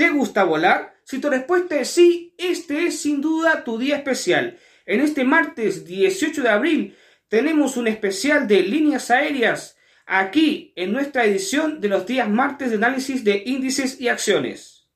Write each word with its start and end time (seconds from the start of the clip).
¿Te 0.00 0.08
gusta 0.08 0.44
volar? 0.44 0.94
Si 1.04 1.18
tu 1.18 1.28
respuesta 1.28 1.78
es 1.78 1.90
sí, 1.90 2.34
este 2.38 2.86
es 2.86 3.02
sin 3.02 3.20
duda 3.20 3.64
tu 3.64 3.76
día 3.76 3.96
especial. 3.96 4.58
En 4.86 5.02
este 5.02 5.24
martes 5.24 5.84
18 5.84 6.42
de 6.42 6.48
abril 6.48 6.96
tenemos 7.28 7.76
un 7.76 7.86
especial 7.86 8.48
de 8.48 8.62
líneas 8.62 9.10
aéreas 9.10 9.76
aquí 10.06 10.72
en 10.74 10.94
nuestra 10.94 11.26
edición 11.26 11.82
de 11.82 11.88
los 11.88 12.06
días 12.06 12.30
martes 12.30 12.70
de 12.70 12.76
análisis 12.76 13.24
de 13.24 13.42
índices 13.44 14.00
y 14.00 14.08
acciones. 14.08 14.88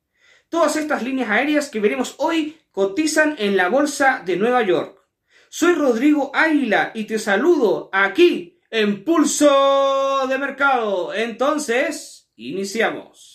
Todas 0.49 0.75
estas 0.75 1.03
líneas 1.03 1.29
aéreas 1.29 1.69
que 1.69 1.79
veremos 1.79 2.15
hoy 2.17 2.57
cotizan 2.71 3.35
en 3.37 3.55
la 3.57 3.69
Bolsa 3.69 4.23
de 4.25 4.37
Nueva 4.37 4.63
York. 4.63 4.99
Soy 5.49 5.73
Rodrigo 5.73 6.31
Águila 6.33 6.93
y 6.95 7.03
te 7.03 7.19
saludo 7.19 7.91
aquí 7.93 8.59
en 8.71 9.03
Pulso 9.03 10.25
de 10.27 10.39
Mercado. 10.39 11.13
Entonces, 11.13 12.31
iniciamos. 12.37 13.34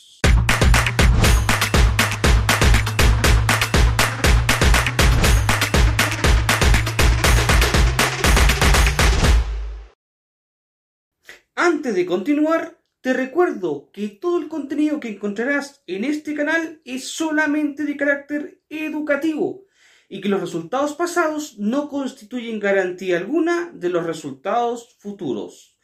Antes 11.62 11.95
de 11.95 12.06
continuar, 12.06 12.80
te 13.02 13.12
recuerdo 13.12 13.91
que 13.92 14.09
todo 14.09 14.38
el 14.38 14.48
contenido 14.48 14.98
que 14.98 15.10
encontrarás 15.10 15.83
en 15.86 16.05
este 16.05 16.34
canal 16.34 16.80
es 16.86 17.09
solamente 17.09 17.84
de 17.84 17.98
carácter 17.98 18.62
educativo 18.70 19.66
y 20.09 20.23
que 20.23 20.30
los 20.30 20.41
resultados 20.41 20.95
pasados 20.95 21.59
no 21.59 21.91
constituyen 21.91 22.60
garantía 22.60 23.19
alguna 23.19 23.73
de 23.74 23.91
los 23.91 24.06
resultados 24.06 24.96
futuros. 25.00 25.77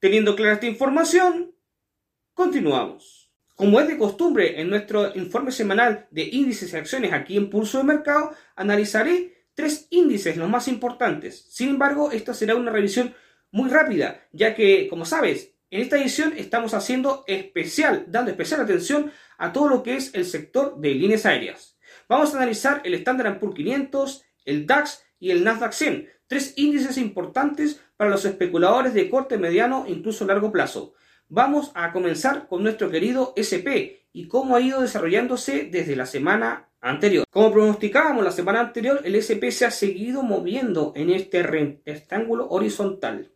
Teniendo 0.00 0.36
clara 0.36 0.52
esta 0.52 0.66
información, 0.66 1.54
continuamos. 2.34 3.32
Como 3.56 3.80
es 3.80 3.88
de 3.88 3.96
costumbre 3.96 4.60
en 4.60 4.68
nuestro 4.68 5.16
informe 5.16 5.50
semanal 5.50 6.08
de 6.10 6.24
índices 6.24 6.74
y 6.74 6.76
acciones 6.76 7.14
aquí 7.14 7.38
en 7.38 7.48
Pulso 7.48 7.78
de 7.78 7.84
Mercado, 7.84 8.32
analizaré 8.54 9.46
tres 9.54 9.86
índices 9.88 10.36
los 10.36 10.50
más 10.50 10.68
importantes. 10.68 11.46
Sin 11.48 11.70
embargo, 11.70 12.12
esta 12.12 12.34
será 12.34 12.54
una 12.54 12.70
revisión 12.70 13.14
muy 13.52 13.70
rápida, 13.70 14.26
ya 14.32 14.54
que, 14.54 14.88
como 14.88 15.04
sabes, 15.04 15.52
en 15.70 15.80
esta 15.80 15.96
edición 15.96 16.34
estamos 16.36 16.74
haciendo 16.74 17.24
especial, 17.26 18.06
dando 18.08 18.30
especial 18.30 18.60
atención 18.60 19.12
a 19.38 19.52
todo 19.52 19.68
lo 19.68 19.82
que 19.82 19.96
es 19.96 20.14
el 20.14 20.24
sector 20.24 20.78
de 20.78 20.94
líneas 20.94 21.24
aéreas. 21.24 21.78
Vamos 22.08 22.34
a 22.34 22.38
analizar 22.38 22.82
el 22.84 22.94
Standard 22.94 23.38
Poor's 23.38 23.54
500, 23.54 24.24
el 24.44 24.66
DAX 24.66 25.04
y 25.18 25.30
el 25.30 25.44
Nasdaq 25.44 25.72
100, 25.72 26.08
tres 26.26 26.54
índices 26.56 26.98
importantes 26.98 27.80
para 27.96 28.10
los 28.10 28.24
especuladores 28.24 28.92
de 28.94 29.08
corte, 29.08 29.38
mediano 29.38 29.84
e 29.86 29.92
incluso 29.92 30.26
largo 30.26 30.50
plazo. 30.50 30.94
Vamos 31.28 31.70
a 31.74 31.92
comenzar 31.92 32.48
con 32.48 32.62
nuestro 32.62 32.90
querido 32.90 33.32
SP 33.32 34.04
y 34.12 34.28
cómo 34.28 34.56
ha 34.56 34.60
ido 34.60 34.82
desarrollándose 34.82 35.64
desde 35.64 35.96
la 35.96 36.04
semana 36.04 36.68
anterior. 36.82 37.24
Como 37.30 37.50
pronosticábamos 37.50 38.24
la 38.24 38.30
semana 38.30 38.60
anterior, 38.60 39.00
el 39.04 39.14
SP 39.16 39.48
se 39.52 39.64
ha 39.64 39.70
seguido 39.70 40.22
moviendo 40.22 40.92
en 40.96 41.10
este 41.10 41.42
rectángulo 41.42 42.48
horizontal. 42.50 43.31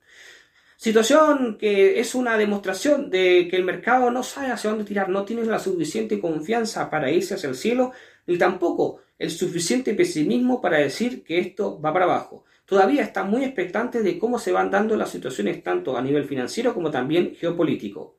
Situación 0.76 1.56
que 1.58 1.98
es 1.98 2.14
una 2.14 2.36
demostración 2.36 3.08
de 3.08 3.48
que 3.50 3.56
el 3.56 3.64
mercado 3.64 4.10
no 4.10 4.22
sabe 4.22 4.52
hacia 4.52 4.68
dónde 4.68 4.84
tirar, 4.84 5.08
no 5.08 5.24
tiene 5.24 5.42
la 5.44 5.58
suficiente 5.58 6.20
confianza 6.20 6.90
para 6.90 7.10
irse 7.10 7.34
hacia 7.34 7.48
el 7.48 7.56
cielo, 7.56 7.92
ni 8.26 8.36
tampoco 8.36 9.00
el 9.18 9.30
suficiente 9.30 9.94
pesimismo 9.94 10.60
para 10.60 10.78
decir 10.78 11.24
que 11.24 11.38
esto 11.38 11.80
va 11.80 11.94
para 11.94 12.04
abajo. 12.04 12.44
Todavía 12.66 13.02
está 13.02 13.24
muy 13.24 13.44
expectante 13.44 14.02
de 14.02 14.18
cómo 14.18 14.38
se 14.38 14.52
van 14.52 14.70
dando 14.70 14.96
las 14.96 15.10
situaciones 15.10 15.62
tanto 15.62 15.96
a 15.96 16.02
nivel 16.02 16.24
financiero 16.24 16.74
como 16.74 16.90
también 16.90 17.34
geopolítico. 17.36 18.18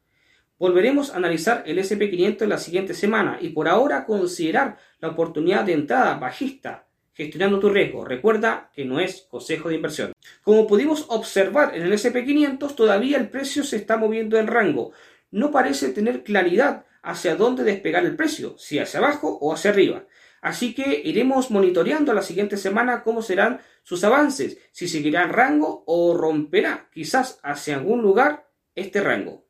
Volveremos 0.57 1.11
a 1.11 1.17
analizar 1.17 1.63
el 1.67 1.77
SP500 1.77 2.41
en 2.41 2.49
la 2.49 2.57
siguiente 2.57 2.95
semana 2.95 3.37
y 3.39 3.49
por 3.49 3.67
ahora 3.67 4.05
considerar 4.05 4.77
la 4.99 5.09
oportunidad 5.09 5.63
de 5.63 5.73
entrada 5.73 6.17
bajista 6.17 6.86
gestionando 7.17 7.59
tu 7.59 7.69
riesgo. 7.69 8.05
Recuerda 8.05 8.69
que 8.73 8.85
no 8.85 8.99
es 8.99 9.23
consejo 9.27 9.69
de 9.69 9.75
inversión. 9.75 10.13
Como 10.43 10.67
pudimos 10.67 11.07
observar 11.09 11.75
en 11.75 11.81
el 11.81 11.91
SP500, 11.91 12.75
todavía 12.75 13.17
el 13.17 13.29
precio 13.29 13.63
se 13.63 13.77
está 13.77 13.97
moviendo 13.97 14.37
en 14.37 14.45
rango. 14.45 14.91
No 15.31 15.49
parece 15.49 15.89
tener 15.89 16.23
claridad 16.23 16.85
hacia 17.01 17.35
dónde 17.35 17.63
despegar 17.63 18.05
el 18.05 18.15
precio, 18.15 18.55
si 18.59 18.77
hacia 18.77 18.99
abajo 18.99 19.35
o 19.41 19.51
hacia 19.51 19.71
arriba. 19.71 20.05
Así 20.41 20.75
que 20.75 21.01
iremos 21.03 21.49
monitoreando 21.49 22.13
la 22.13 22.21
siguiente 22.21 22.55
semana 22.55 23.01
cómo 23.01 23.23
serán 23.23 23.61
sus 23.81 24.03
avances, 24.03 24.59
si 24.71 24.87
seguirá 24.87 25.23
en 25.23 25.33
rango 25.33 25.83
o 25.87 26.15
romperá 26.15 26.87
quizás 26.93 27.39
hacia 27.41 27.77
algún 27.77 28.03
lugar 28.03 28.47
este 28.75 29.01
rango. 29.01 29.46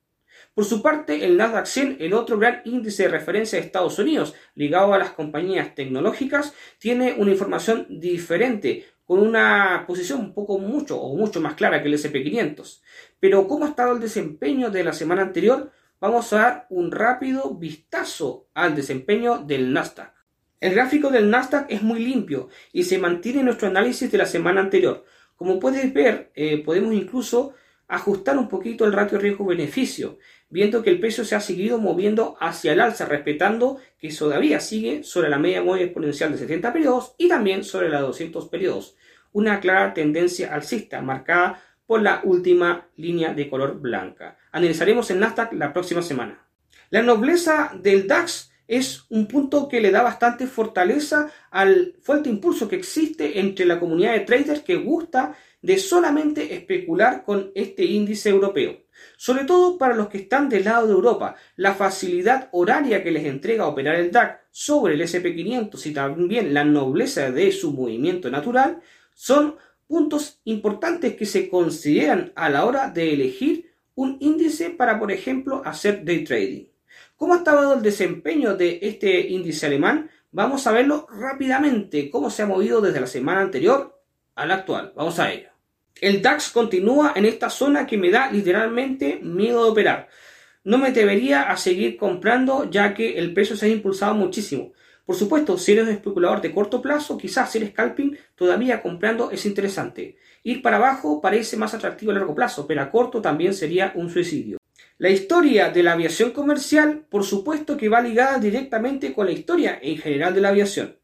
Por 0.57 0.65
su 0.65 0.81
parte, 0.81 1.23
el 1.23 1.37
Nasdaq 1.37 1.67
100, 1.67 1.97
el 1.99 2.15
otro 2.15 2.39
gran 2.39 2.63
índice 2.65 3.03
de 3.03 3.09
referencia 3.09 3.59
de 3.59 3.65
Estados 3.67 3.99
Unidos, 3.99 4.33
ligado 4.55 4.91
a 4.91 4.97
las 4.97 5.11
compañías 5.11 5.75
tecnológicas, 5.75 6.55
tiene 6.79 7.13
una 7.19 7.29
información 7.29 7.85
diferente, 7.87 8.87
con 9.05 9.19
una 9.19 9.83
posición 9.85 10.19
un 10.19 10.33
poco 10.33 10.57
mucho 10.57 10.99
o 10.99 11.15
mucho 11.15 11.39
más 11.41 11.53
clara 11.53 11.83
que 11.83 11.89
el 11.89 11.93
SP500. 11.93 12.81
Pero 13.19 13.47
¿cómo 13.47 13.65
ha 13.65 13.69
estado 13.69 13.93
el 13.93 13.99
desempeño 13.99 14.71
de 14.71 14.83
la 14.83 14.93
semana 14.93 15.21
anterior? 15.21 15.71
Vamos 16.01 16.33
a 16.33 16.37
dar 16.37 16.67
un 16.71 16.91
rápido 16.91 17.53
vistazo 17.53 18.47
al 18.55 18.75
desempeño 18.75 19.37
del 19.37 19.71
Nasdaq. 19.71 20.11
El 20.59 20.73
gráfico 20.73 21.11
del 21.11 21.29
Nasdaq 21.29 21.67
es 21.69 21.83
muy 21.83 21.99
limpio 21.99 22.49
y 22.73 22.85
se 22.85 22.97
mantiene 22.97 23.43
nuestro 23.43 23.67
análisis 23.67 24.11
de 24.11 24.17
la 24.17 24.25
semana 24.25 24.61
anterior. 24.61 25.05
Como 25.35 25.59
puedes 25.59 25.93
ver, 25.93 26.31
eh, 26.33 26.63
podemos 26.63 26.95
incluso 26.95 27.53
ajustar 27.87 28.37
un 28.37 28.49
poquito 28.49 28.85
el 28.85 28.93
ratio 28.93 29.17
riesgo-beneficio, 29.17 30.17
viendo 30.49 30.83
que 30.83 30.89
el 30.89 30.99
precio 30.99 31.25
se 31.25 31.35
ha 31.35 31.39
seguido 31.39 31.77
moviendo 31.77 32.37
hacia 32.39 32.73
el 32.73 32.81
alza, 32.81 33.05
respetando 33.05 33.79
que 33.99 34.09
todavía 34.09 34.59
sigue 34.59 35.03
sobre 35.03 35.29
la 35.29 35.39
media 35.39 35.61
móvil 35.61 35.83
exponencial 35.83 36.31
de 36.31 36.37
70 36.37 36.73
periodos 36.73 37.15
y 37.17 37.27
también 37.27 37.63
sobre 37.63 37.89
la 37.89 37.97
de 37.97 38.07
200 38.07 38.47
periodos. 38.49 38.95
Una 39.31 39.59
clara 39.59 39.93
tendencia 39.93 40.53
alcista 40.53 41.01
marcada 41.01 41.61
por 41.85 42.01
la 42.01 42.21
última 42.23 42.87
línea 42.97 43.33
de 43.33 43.49
color 43.49 43.79
blanca. 43.79 44.37
Analizaremos 44.51 45.09
el 45.11 45.19
Nasdaq 45.19 45.53
la 45.53 45.73
próxima 45.73 46.01
semana. 46.01 46.45
La 46.89 47.01
nobleza 47.01 47.71
del 47.81 48.07
DAX 48.07 48.51
es 48.67 49.05
un 49.09 49.27
punto 49.27 49.69
que 49.69 49.79
le 49.79 49.91
da 49.91 50.03
bastante 50.03 50.45
fortaleza 50.47 51.29
al 51.51 51.95
fuerte 52.01 52.29
impulso 52.29 52.67
que 52.67 52.75
existe 52.75 53.39
entre 53.39 53.65
la 53.65 53.79
comunidad 53.79 54.13
de 54.13 54.21
traders 54.21 54.61
que 54.61 54.75
gusta 54.75 55.35
de 55.61 55.77
solamente 55.77 56.53
especular 56.53 57.23
con 57.23 57.51
este 57.55 57.85
índice 57.85 58.29
europeo. 58.29 58.77
Sobre 59.17 59.45
todo 59.45 59.77
para 59.77 59.95
los 59.95 60.07
que 60.07 60.19
están 60.19 60.49
del 60.49 60.65
lado 60.65 60.87
de 60.87 60.93
Europa, 60.93 61.35
la 61.55 61.73
facilidad 61.73 62.49
horaria 62.51 63.03
que 63.03 63.11
les 63.11 63.25
entrega 63.25 63.67
operar 63.67 63.95
el 63.95 64.11
DAC 64.11 64.47
sobre 64.51 64.95
el 64.95 65.01
SP500 65.01 65.85
y 65.85 65.93
también 65.93 66.53
la 66.53 66.63
nobleza 66.63 67.31
de 67.31 67.51
su 67.51 67.71
movimiento 67.73 68.29
natural 68.29 68.81
son 69.13 69.55
puntos 69.87 70.39
importantes 70.43 71.15
que 71.15 71.25
se 71.25 71.49
consideran 71.49 72.31
a 72.35 72.49
la 72.49 72.65
hora 72.65 72.89
de 72.89 73.13
elegir 73.13 73.71
un 73.95 74.17
índice 74.19 74.69
para, 74.69 74.99
por 74.99 75.11
ejemplo, 75.11 75.61
hacer 75.65 76.03
day 76.03 76.23
trading. 76.23 76.65
¿Cómo 77.15 77.33
ha 77.33 77.37
estado 77.37 77.73
el 77.73 77.81
desempeño 77.81 78.55
de 78.55 78.79
este 78.81 79.27
índice 79.27 79.65
alemán? 79.65 80.09
Vamos 80.31 80.67
a 80.67 80.71
verlo 80.71 81.07
rápidamente, 81.09 82.11
cómo 82.11 82.29
se 82.29 82.43
ha 82.43 82.45
movido 82.45 82.79
desde 82.81 82.99
la 82.99 83.07
semana 83.07 83.41
anterior 83.41 83.96
a 84.37 84.45
la 84.45 84.55
actual. 84.55 84.93
Vamos 84.95 85.19
a 85.19 85.31
ello. 85.31 85.49
El 85.99 86.21
DAX 86.21 86.51
continúa 86.51 87.13
en 87.15 87.25
esta 87.25 87.49
zona 87.49 87.87
que 87.87 87.97
me 87.97 88.11
da 88.11 88.31
literalmente 88.31 89.19
miedo 89.21 89.63
de 89.63 89.71
operar. 89.71 90.07
No 90.63 90.77
me 90.77 90.91
debería 90.91 91.43
a 91.43 91.57
seguir 91.57 91.97
comprando 91.97 92.69
ya 92.69 92.93
que 92.93 93.17
el 93.17 93.33
precio 93.33 93.55
se 93.55 93.65
ha 93.65 93.69
impulsado 93.69 94.13
muchísimo. 94.13 94.73
Por 95.05 95.15
supuesto, 95.15 95.57
si 95.57 95.71
eres 95.71 95.85
un 95.85 95.93
especulador 95.93 96.41
de 96.41 96.53
corto 96.53 96.81
plazo, 96.81 97.17
quizás 97.17 97.51
si 97.51 97.65
scalping, 97.65 98.17
todavía 98.35 98.81
comprando 98.81 99.31
es 99.31 99.45
interesante. 99.45 100.17
Ir 100.43 100.61
para 100.61 100.77
abajo 100.77 101.19
parece 101.21 101.57
más 101.57 101.73
atractivo 101.73 102.11
a 102.11 102.15
largo 102.15 102.35
plazo, 102.35 102.67
pero 102.67 102.81
a 102.81 102.91
corto 102.91 103.21
también 103.21 103.53
sería 103.53 103.91
un 103.95 104.09
suicidio. 104.09 104.57
La 104.99 105.09
historia 105.09 105.69
de 105.69 105.83
la 105.83 105.93
aviación 105.93 106.31
comercial, 106.31 107.05
por 107.09 107.23
supuesto 107.23 107.77
que 107.77 107.87
va 107.87 108.01
ligada 108.01 108.37
directamente 108.37 109.13
con 109.13 109.27
la 109.27 109.31
historia 109.31 109.79
en 109.81 109.97
general 109.97 110.33
de 110.33 110.41
la 110.41 110.49
aviación. 110.49 110.97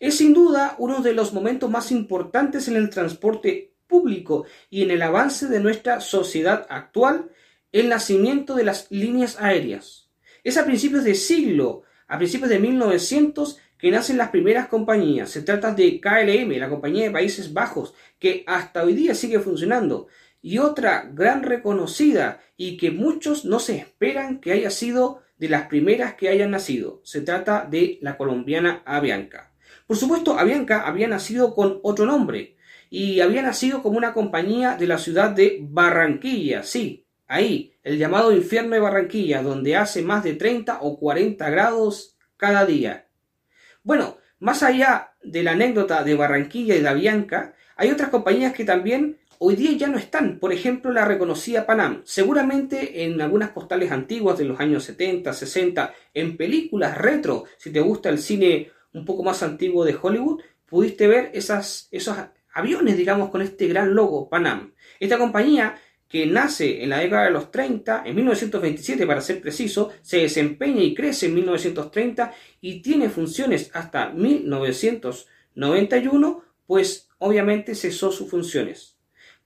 Es 0.00 0.16
sin 0.16 0.32
duda 0.32 0.76
uno 0.78 1.02
de 1.02 1.12
los 1.12 1.34
momentos 1.34 1.68
más 1.68 1.92
importantes 1.92 2.68
en 2.68 2.76
el 2.76 2.88
transporte 2.88 3.74
público 3.86 4.46
y 4.70 4.82
en 4.82 4.90
el 4.90 5.02
avance 5.02 5.46
de 5.46 5.60
nuestra 5.60 6.00
sociedad 6.00 6.66
actual 6.70 7.30
el 7.70 7.90
nacimiento 7.90 8.54
de 8.54 8.64
las 8.64 8.90
líneas 8.90 9.36
aéreas. 9.38 10.08
Es 10.42 10.56
a 10.56 10.64
principios 10.64 11.04
de 11.04 11.14
siglo, 11.14 11.82
a 12.08 12.16
principios 12.16 12.48
de 12.48 12.58
1900, 12.58 13.58
que 13.76 13.90
nacen 13.90 14.16
las 14.16 14.30
primeras 14.30 14.68
compañías. 14.68 15.28
Se 15.28 15.42
trata 15.42 15.74
de 15.74 16.00
KLM, 16.00 16.50
la 16.58 16.70
compañía 16.70 17.04
de 17.04 17.10
Países 17.10 17.52
Bajos, 17.52 17.92
que 18.18 18.42
hasta 18.46 18.82
hoy 18.82 18.94
día 18.94 19.14
sigue 19.14 19.38
funcionando 19.38 20.06
y 20.40 20.56
otra 20.56 21.10
gran 21.12 21.42
reconocida 21.42 22.40
y 22.56 22.78
que 22.78 22.90
muchos 22.90 23.44
no 23.44 23.60
se 23.60 23.76
esperan 23.76 24.40
que 24.40 24.52
haya 24.52 24.70
sido 24.70 25.20
de 25.36 25.50
las 25.50 25.66
primeras 25.66 26.14
que 26.14 26.30
hayan 26.30 26.52
nacido. 26.52 27.02
Se 27.04 27.20
trata 27.20 27.66
de 27.70 27.98
la 28.00 28.16
colombiana 28.16 28.82
Avianca. 28.86 29.49
Por 29.90 29.96
supuesto, 29.96 30.38
Avianca 30.38 30.86
había 30.86 31.08
nacido 31.08 31.52
con 31.52 31.80
otro 31.82 32.06
nombre 32.06 32.54
y 32.90 33.18
había 33.18 33.42
nacido 33.42 33.82
como 33.82 33.98
una 33.98 34.12
compañía 34.12 34.76
de 34.76 34.86
la 34.86 34.98
ciudad 34.98 35.30
de 35.30 35.58
Barranquilla, 35.62 36.62
sí, 36.62 37.04
ahí, 37.26 37.72
el 37.82 37.98
llamado 37.98 38.30
infierno 38.30 38.76
de 38.76 38.80
Barranquilla, 38.80 39.42
donde 39.42 39.76
hace 39.76 40.02
más 40.02 40.22
de 40.22 40.34
30 40.34 40.78
o 40.82 40.96
40 40.96 41.50
grados 41.50 42.16
cada 42.36 42.64
día. 42.66 43.08
Bueno, 43.82 44.18
más 44.38 44.62
allá 44.62 45.14
de 45.24 45.42
la 45.42 45.50
anécdota 45.50 46.04
de 46.04 46.14
Barranquilla 46.14 46.76
y 46.76 46.82
de 46.82 46.88
Avianca, 46.88 47.56
hay 47.74 47.90
otras 47.90 48.10
compañías 48.10 48.52
que 48.52 48.64
también 48.64 49.18
hoy 49.38 49.56
día 49.56 49.72
ya 49.72 49.88
no 49.88 49.98
están. 49.98 50.38
Por 50.38 50.52
ejemplo, 50.52 50.92
la 50.92 51.04
reconocida 51.04 51.66
Panam. 51.66 52.02
Seguramente 52.04 53.02
en 53.02 53.20
algunas 53.20 53.50
postales 53.50 53.90
antiguas 53.90 54.38
de 54.38 54.44
los 54.44 54.60
años 54.60 54.84
70, 54.84 55.32
60, 55.32 55.92
en 56.14 56.36
películas 56.36 56.96
retro, 56.96 57.46
si 57.56 57.72
te 57.72 57.80
gusta 57.80 58.08
el 58.08 58.20
cine 58.20 58.70
un 58.92 59.04
poco 59.04 59.22
más 59.22 59.42
antiguo 59.42 59.84
de 59.84 59.94
Hollywood, 60.00 60.40
pudiste 60.66 61.06
ver 61.06 61.30
esos 61.34 61.84
aviones, 62.52 62.96
digamos, 62.96 63.28
con 63.30 63.42
este 63.42 63.68
gran 63.68 63.94
logo, 63.94 64.28
Panam. 64.28 64.72
Esta 64.98 65.18
compañía 65.18 65.76
que 66.08 66.26
nace 66.26 66.82
en 66.82 66.90
la 66.90 66.98
década 66.98 67.26
de 67.26 67.30
los 67.30 67.52
30, 67.52 68.02
en 68.04 68.16
1927 68.16 69.06
para 69.06 69.20
ser 69.20 69.40
preciso, 69.40 69.92
se 70.02 70.16
desempeña 70.18 70.82
y 70.82 70.92
crece 70.94 71.26
en 71.26 71.34
1930 71.34 72.34
y 72.60 72.82
tiene 72.82 73.08
funciones 73.08 73.70
hasta 73.74 74.10
1991, 74.10 76.42
pues 76.66 77.08
obviamente 77.18 77.76
cesó 77.76 78.10
sus 78.10 78.28
funciones. 78.28 78.96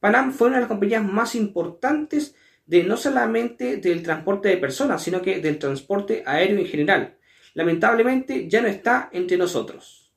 Panam 0.00 0.32
fue 0.32 0.48
una 0.48 0.56
de 0.56 0.62
las 0.62 0.68
compañías 0.68 1.04
más 1.04 1.34
importantes 1.34 2.34
de 2.66 2.82
no 2.84 2.96
solamente 2.96 3.76
del 3.76 4.02
transporte 4.02 4.48
de 4.48 4.56
personas, 4.56 5.02
sino 5.02 5.20
que 5.20 5.40
del 5.40 5.58
transporte 5.58 6.22
aéreo 6.24 6.58
en 6.58 6.66
general. 6.66 7.18
Lamentablemente 7.54 8.48
ya 8.48 8.60
no 8.60 8.68
está 8.68 9.08
entre 9.12 9.36
nosotros. 9.36 10.12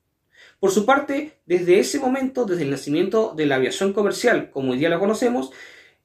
Por 0.60 0.72
su 0.72 0.84
parte, 0.84 1.38
desde 1.46 1.78
ese 1.78 2.00
momento, 2.00 2.44
desde 2.44 2.64
el 2.64 2.70
nacimiento 2.70 3.32
de 3.36 3.46
la 3.46 3.54
aviación 3.56 3.92
comercial, 3.92 4.50
como 4.50 4.72
hoy 4.72 4.78
día 4.78 4.88
la 4.88 4.98
conocemos, 4.98 5.52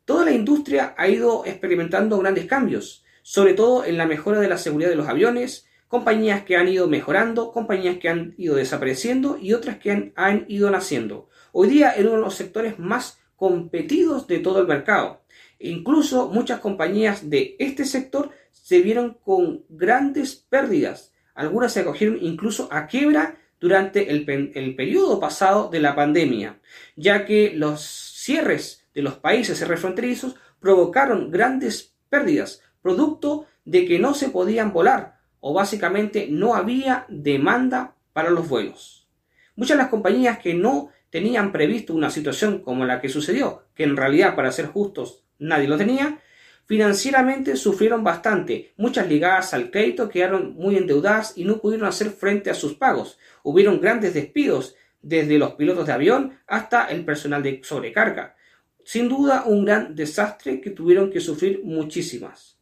toda 0.06 0.25
la 0.25 0.31
industria 0.31 0.94
ha 0.97 1.07
ido 1.07 1.44
experimentando 1.45 2.19
grandes 2.19 2.45
cambios, 2.45 3.03
sobre 3.24 3.53
todo 3.53 3.83
en 3.83 3.97
la 3.97 4.06
mejora 4.06 4.39
de 4.39 4.47
la 4.47 4.57
seguridad 4.57 4.89
de 4.89 4.95
los 4.95 5.07
aviones, 5.07 5.65
compañías 5.88 6.44
que 6.44 6.56
han 6.56 6.68
ido 6.68 6.88
mejorando, 6.88 7.51
compañías 7.51 7.97
que 7.97 8.09
han 8.09 8.33
ido 8.38 8.56
desapareciendo 8.56 9.38
y 9.39 9.53
otras 9.53 9.77
que 9.77 10.12
han, 10.15 10.45
ido 10.47 10.69
naciendo. 10.71 11.30
Hoy 11.51 11.69
día 11.69 11.91
es 11.91 12.01
uno 12.01 12.13
de 12.13 12.21
los 12.21 12.35
sectores 12.35 12.80
más 12.80 13.19
competidos 13.35 14.27
de 14.27 14.39
todo 14.39 14.59
el 14.59 14.68
mercado. 14.68 15.24
E 15.59 15.69
incluso 15.69 16.30
muchas 16.30 16.59
compañías 16.59 17.30
de 17.30 17.56
este 17.59 17.85
sector 17.85 18.31
se 18.51 18.81
vieron 18.81 19.19
con 19.24 19.65
grandes 19.69 20.35
pérdidas. 20.35 21.12
Algunas 21.33 21.74
se 21.74 21.81
acogieron 21.81 22.18
incluso 22.21 22.68
a 22.71 22.88
quiebra 22.88 23.38
durante 23.59 24.12
el, 24.12 24.30
el 24.56 24.75
periodo 24.75 25.19
pasado 25.19 25.69
de 25.69 25.80
la 25.80 25.95
pandemia, 25.95 26.59
ya 26.95 27.25
que 27.25 27.53
los 27.56 27.81
cierres 27.81 28.85
de 28.94 29.01
los 29.01 29.15
países 29.15 29.63
fronterizos 29.80 30.35
provocaron 30.59 31.31
grandes 31.31 31.94
pérdidas, 32.09 32.62
producto 32.81 33.47
de 33.65 33.85
que 33.85 34.00
no 34.00 34.13
se 34.13 34.30
podían 34.30 34.74
volar 34.74 35.19
o 35.39 35.53
básicamente 35.53 36.27
no 36.30 36.56
había 36.56 37.06
demanda 37.09 37.95
para 38.13 38.30
los 38.30 38.47
vuelos. 38.47 39.07
Muchas 39.56 39.77
de 39.77 39.83
las 39.83 39.91
compañías 39.91 40.39
que 40.39 40.53
no 40.53 40.89
tenían 41.09 41.51
previsto 41.51 41.94
una 41.94 42.09
situación 42.09 42.59
como 42.59 42.85
la 42.85 43.01
que 43.01 43.09
sucedió, 43.09 43.63
que 43.75 43.83
en 43.83 43.97
realidad, 43.97 44.35
para 44.35 44.51
ser 44.51 44.68
justos, 44.68 45.24
nadie 45.38 45.68
lo 45.68 45.77
tenía, 45.77 46.19
financieramente 46.65 47.56
sufrieron 47.56 48.04
bastante. 48.04 48.74
Muchas 48.77 49.07
ligadas 49.07 49.54
al 49.54 49.71
crédito 49.71 50.10
quedaron 50.10 50.56
muy 50.56 50.77
endeudadas 50.77 51.33
y 51.38 51.45
no 51.45 51.60
pudieron 51.60 51.88
hacer 51.88 52.10
frente 52.10 52.50
a 52.50 52.56
sus 52.56 52.75
pagos. 52.75 53.18
Hubieron 53.44 53.81
grandes 53.81 54.13
despidos, 54.13 54.75
desde 55.04 55.38
los 55.38 55.54
pilotos 55.54 55.86
de 55.86 55.94
avión 55.94 56.39
hasta 56.48 56.86
el 56.86 57.06
personal 57.06 57.44
de 57.44 57.62
sobrecarga. 57.63 58.36
Sin 58.83 59.07
duda, 59.07 59.44
un 59.45 59.65
gran 59.65 59.95
desastre 59.95 60.60
que 60.60 60.71
tuvieron 60.71 61.12
que 61.12 61.19
sufrir 61.19 61.62
muchísimas. 61.63 62.57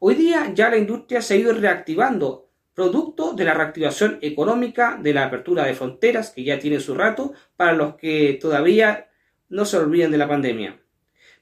Hoy 0.00 0.16
día 0.16 0.52
ya 0.52 0.68
la 0.68 0.76
industria 0.76 1.22
se 1.22 1.34
ha 1.34 1.36
ido 1.38 1.54
reactivando 1.54 2.50
producto 2.74 3.32
de 3.32 3.44
la 3.44 3.54
reactivación 3.54 4.18
económica, 4.20 4.98
de 5.00 5.14
la 5.14 5.24
apertura 5.24 5.64
de 5.64 5.74
fronteras, 5.74 6.30
que 6.30 6.42
ya 6.42 6.58
tiene 6.58 6.80
su 6.80 6.94
rato, 6.94 7.32
para 7.56 7.72
los 7.72 7.94
que 7.94 8.36
todavía 8.40 9.08
no 9.48 9.64
se 9.64 9.76
olviden 9.76 10.10
de 10.10 10.18
la 10.18 10.28
pandemia. 10.28 10.80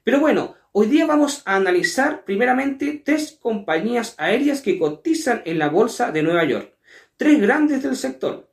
Pero 0.05 0.21
bueno, 0.21 0.55
hoy 0.73 0.87
día 0.87 1.07
vamos 1.07 1.43
a 1.45 1.57
analizar 1.57 2.25
primeramente 2.25 3.03
tres 3.05 3.39
compañías 3.41 4.15
aéreas 4.17 4.63
que 4.63 4.79
cotizan 4.79 5.43
en 5.45 5.59
la 5.59 5.69
Bolsa 5.69 6.11
de 6.11 6.23
Nueva 6.23 6.45
York, 6.45 6.75
tres 7.17 7.41
grandes 7.41 7.83
del 7.83 7.97
sector. 7.97 8.51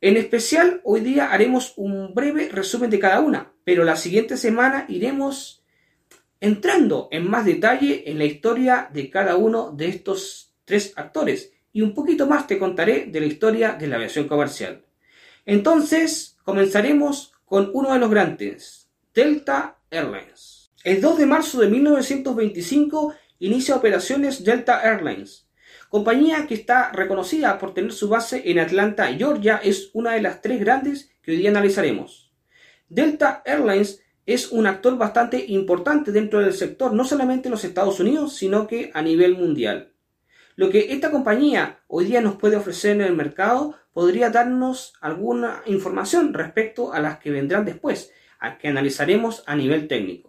En 0.00 0.16
especial, 0.16 0.80
hoy 0.84 1.00
día 1.00 1.32
haremos 1.32 1.74
un 1.76 2.14
breve 2.14 2.48
resumen 2.48 2.90
de 2.90 3.00
cada 3.00 3.20
una, 3.20 3.52
pero 3.64 3.84
la 3.84 3.96
siguiente 3.96 4.36
semana 4.36 4.86
iremos 4.88 5.64
entrando 6.40 7.08
en 7.10 7.28
más 7.28 7.44
detalle 7.44 8.08
en 8.08 8.18
la 8.18 8.24
historia 8.24 8.88
de 8.92 9.10
cada 9.10 9.36
uno 9.36 9.72
de 9.72 9.88
estos 9.88 10.54
tres 10.64 10.92
actores 10.94 11.52
y 11.72 11.82
un 11.82 11.94
poquito 11.94 12.28
más 12.28 12.46
te 12.46 12.58
contaré 12.58 13.06
de 13.06 13.20
la 13.20 13.26
historia 13.26 13.72
de 13.72 13.88
la 13.88 13.96
aviación 13.96 14.28
comercial. 14.28 14.84
Entonces, 15.44 16.36
comenzaremos 16.44 17.32
con 17.44 17.70
uno 17.72 17.92
de 17.92 17.98
los 17.98 18.10
grandes, 18.10 18.88
Delta 19.12 19.78
Airlines. 19.90 20.57
El 20.84 21.00
2 21.00 21.18
de 21.18 21.26
marzo 21.26 21.60
de 21.60 21.68
1925 21.68 23.12
inicia 23.40 23.74
operaciones 23.74 24.44
Delta 24.44 24.80
Airlines. 24.80 25.48
Compañía 25.88 26.46
que 26.46 26.54
está 26.54 26.92
reconocida 26.92 27.58
por 27.58 27.74
tener 27.74 27.90
su 27.90 28.08
base 28.08 28.48
en 28.48 28.60
Atlanta, 28.60 29.12
Georgia, 29.12 29.56
es 29.56 29.90
una 29.92 30.12
de 30.12 30.22
las 30.22 30.40
tres 30.40 30.60
grandes 30.60 31.10
que 31.20 31.32
hoy 31.32 31.38
día 31.38 31.50
analizaremos. 31.50 32.32
Delta 32.88 33.42
Airlines 33.44 34.04
es 34.24 34.52
un 34.52 34.68
actor 34.68 34.96
bastante 34.96 35.46
importante 35.48 36.12
dentro 36.12 36.38
del 36.38 36.54
sector, 36.54 36.92
no 36.92 37.04
solamente 37.04 37.48
en 37.48 37.52
los 37.52 37.64
Estados 37.64 37.98
Unidos, 37.98 38.36
sino 38.36 38.68
que 38.68 38.92
a 38.94 39.02
nivel 39.02 39.36
mundial. 39.36 39.94
Lo 40.54 40.70
que 40.70 40.92
esta 40.92 41.10
compañía 41.10 41.80
hoy 41.88 42.04
día 42.04 42.20
nos 42.20 42.36
puede 42.36 42.54
ofrecer 42.54 42.92
en 42.92 43.00
el 43.00 43.16
mercado 43.16 43.74
podría 43.92 44.30
darnos 44.30 44.92
alguna 45.00 45.60
información 45.66 46.32
respecto 46.34 46.92
a 46.92 47.00
las 47.00 47.18
que 47.18 47.32
vendrán 47.32 47.64
después, 47.64 48.12
a 48.38 48.58
que 48.58 48.68
analizaremos 48.68 49.42
a 49.46 49.56
nivel 49.56 49.88
técnico. 49.88 50.27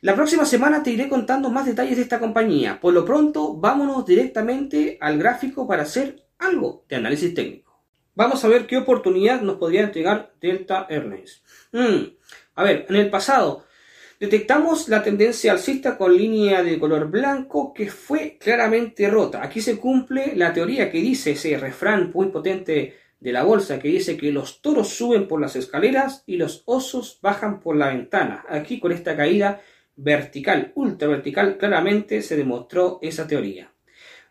La 0.00 0.14
próxima 0.14 0.44
semana 0.44 0.82
te 0.82 0.90
iré 0.90 1.08
contando 1.08 1.50
más 1.50 1.66
detalles 1.66 1.96
de 1.96 2.02
esta 2.02 2.20
compañía. 2.20 2.80
Por 2.80 2.94
lo 2.94 3.04
pronto, 3.04 3.54
vámonos 3.56 4.06
directamente 4.06 4.96
al 5.00 5.18
gráfico 5.18 5.66
para 5.66 5.82
hacer 5.82 6.24
algo 6.38 6.84
de 6.88 6.96
análisis 6.96 7.34
técnico. 7.34 7.82
Vamos 8.14 8.44
a 8.44 8.48
ver 8.48 8.66
qué 8.66 8.76
oportunidad 8.76 9.40
nos 9.42 9.56
podría 9.56 9.82
entregar 9.82 10.32
Delta 10.40 10.86
Airlines. 10.88 11.42
Mm, 11.72 12.16
a 12.54 12.62
ver, 12.62 12.86
en 12.88 12.96
el 12.96 13.10
pasado 13.10 13.68
Detectamos 14.20 14.88
la 14.88 15.04
tendencia 15.04 15.52
alcista 15.52 15.96
con 15.96 16.16
línea 16.16 16.64
de 16.64 16.80
color 16.80 17.08
blanco 17.08 17.72
que 17.72 17.88
fue 17.88 18.36
claramente 18.36 19.08
rota. 19.08 19.44
Aquí 19.44 19.60
se 19.60 19.78
cumple 19.78 20.34
la 20.34 20.52
teoría 20.52 20.90
que 20.90 20.98
dice 20.98 21.32
ese 21.32 21.56
refrán 21.56 22.10
muy 22.12 22.26
potente 22.26 22.96
de 23.20 23.32
la 23.32 23.44
bolsa 23.44 23.78
que 23.78 23.86
dice 23.86 24.16
que 24.16 24.32
los 24.32 24.60
toros 24.60 24.88
suben 24.88 25.28
por 25.28 25.40
las 25.40 25.54
escaleras 25.54 26.24
y 26.26 26.36
los 26.36 26.64
osos 26.66 27.20
bajan 27.22 27.60
por 27.60 27.76
la 27.76 27.90
ventana. 27.90 28.44
Aquí 28.48 28.80
con 28.80 28.90
esta 28.90 29.16
caída 29.16 29.60
vertical, 29.98 30.72
ultra 30.76 31.08
vertical, 31.08 31.58
claramente 31.58 32.22
se 32.22 32.36
demostró 32.36 32.98
esa 33.02 33.26
teoría. 33.26 33.72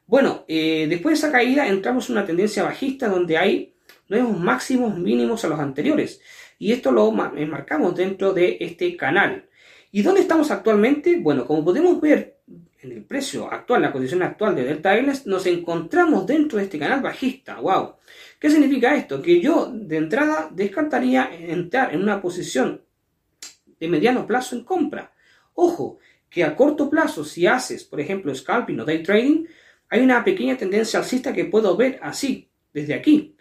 Bueno, 0.05 0.45
eh, 0.47 0.88
después 0.89 1.13
de 1.13 1.27
esa 1.27 1.31
caída 1.31 1.67
entramos 1.67 2.09
en 2.09 2.15
una 2.15 2.25
tendencia 2.25 2.63
bajista 2.63 3.09
donde 3.09 3.38
hay 3.38 3.75
nuevos 4.07 4.39
máximos 4.39 4.97
mínimos 4.97 5.43
a 5.43 5.50
los 5.50 5.59
anteriores. 5.59 6.21
Y 6.57 6.71
esto 6.71 6.91
lo 6.91 7.12
marcamos 7.12 7.95
dentro 7.95 8.33
de 8.33 8.57
este 8.62 8.95
canal. 8.95 9.50
¿Y 9.91 10.01
dónde 10.01 10.21
estamos 10.21 10.50
actualmente? 10.50 11.19
Bueno, 11.19 11.45
como 11.45 11.63
podemos 11.63 12.00
ver 12.00 12.38
en 12.81 12.91
el 12.93 13.03
precio 13.03 13.51
actual, 13.51 13.81
la 13.81 13.91
condición 13.91 14.24
actual 14.24 14.55
de 14.55 14.63
Delta 14.63 14.95
Airlines, 14.95 15.27
nos 15.27 15.45
encontramos 15.45 16.25
dentro 16.25 16.57
de 16.57 16.63
este 16.63 16.79
canal 16.79 17.01
bajista. 17.01 17.59
¡Wow! 17.59 17.95
¿Qué 18.39 18.50
significa 18.50 18.95
esto? 18.95 19.21
Que 19.21 19.41
yo 19.41 19.69
de 19.74 19.97
entrada 19.97 20.50
descartaría 20.51 21.29
entrar 21.38 21.93
en 21.93 22.01
una 22.01 22.21
posición 22.21 22.81
de 23.79 23.88
mediano 23.89 24.25
plazo 24.25 24.55
en 24.55 24.63
compra. 24.63 25.12
Ojo, 25.59 25.97
que 26.29 26.43
a 26.43 26.55
corto 26.55 26.87
plazo, 26.87 27.25
si 27.25 27.47
haces, 27.47 27.83
por 27.83 27.99
ejemplo, 27.99 28.33
scalping 28.33 28.79
o 28.79 28.85
day 28.85 29.01
trading, 29.01 29.45
hay 29.89 30.01
una 30.01 30.23
pequeña 30.23 30.55
tendencia 30.55 30.99
alcista 30.99 31.33
que 31.33 31.45
puedo 31.45 31.75
ver 31.75 31.97
así, 32.03 32.51
desde 32.71 32.93
aquí. 32.93 33.35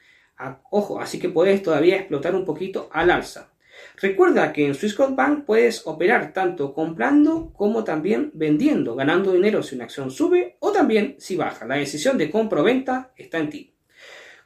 ojo, 0.71 0.99
así 0.99 1.19
que 1.19 1.29
puedes 1.29 1.63
todavía 1.63 1.97
explotar 1.97 2.35
un 2.35 2.47
poquito 2.47 2.89
al 2.91 3.11
alza. 3.11 3.53
Recuerda 4.01 4.51
que 4.51 4.67
en 4.67 4.75
Swissquote 4.75 5.15
Bank 5.15 5.45
puedes 5.45 5.87
operar 5.87 6.33
tanto 6.33 6.73
comprando 6.73 7.53
como 7.53 7.85
también 7.85 8.31
vendiendo, 8.33 8.95
ganando 8.95 9.33
dinero 9.33 9.63
si 9.63 9.75
una 9.75 9.85
acción 9.85 10.11
sube 10.11 10.57
o 10.61 10.73
también 10.73 11.17
si 11.19 11.37
baja. 11.37 11.67
La 11.67 11.77
decisión 11.77 12.17
de 12.17 12.31
compra 12.31 12.63
o 12.63 12.65
venta 12.65 13.13
está 13.15 13.37
en 13.37 13.51
ti. 13.51 13.75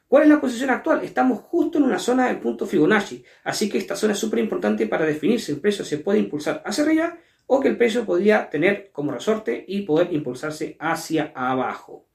¿Cuál 0.09 0.23
es 0.23 0.29
la 0.29 0.41
posición 0.41 0.71
actual? 0.71 1.05
Estamos 1.05 1.39
justo 1.39 1.77
en 1.77 1.85
una 1.85 1.99
zona 1.99 2.27
del 2.27 2.39
punto 2.39 2.67
Fibonacci, 2.67 3.23
así 3.45 3.69
que 3.69 3.77
esta 3.77 3.95
zona 3.95 4.11
es 4.11 4.19
súper 4.19 4.39
importante 4.39 4.87
para 4.87 5.05
definir 5.05 5.39
si 5.39 5.53
el 5.53 5.61
precio 5.61 5.85
se 5.85 5.99
puede 5.99 6.19
impulsar 6.19 6.61
hacia 6.65 6.83
arriba 6.83 7.17
o 7.53 7.59
que 7.59 7.67
el 7.67 7.75
precio 7.75 8.05
podría 8.05 8.49
tener 8.49 8.91
como 8.93 9.11
resorte 9.11 9.65
y 9.67 9.81
poder 9.81 10.13
impulsarse 10.13 10.77
hacia 10.79 11.33
abajo. 11.35 12.07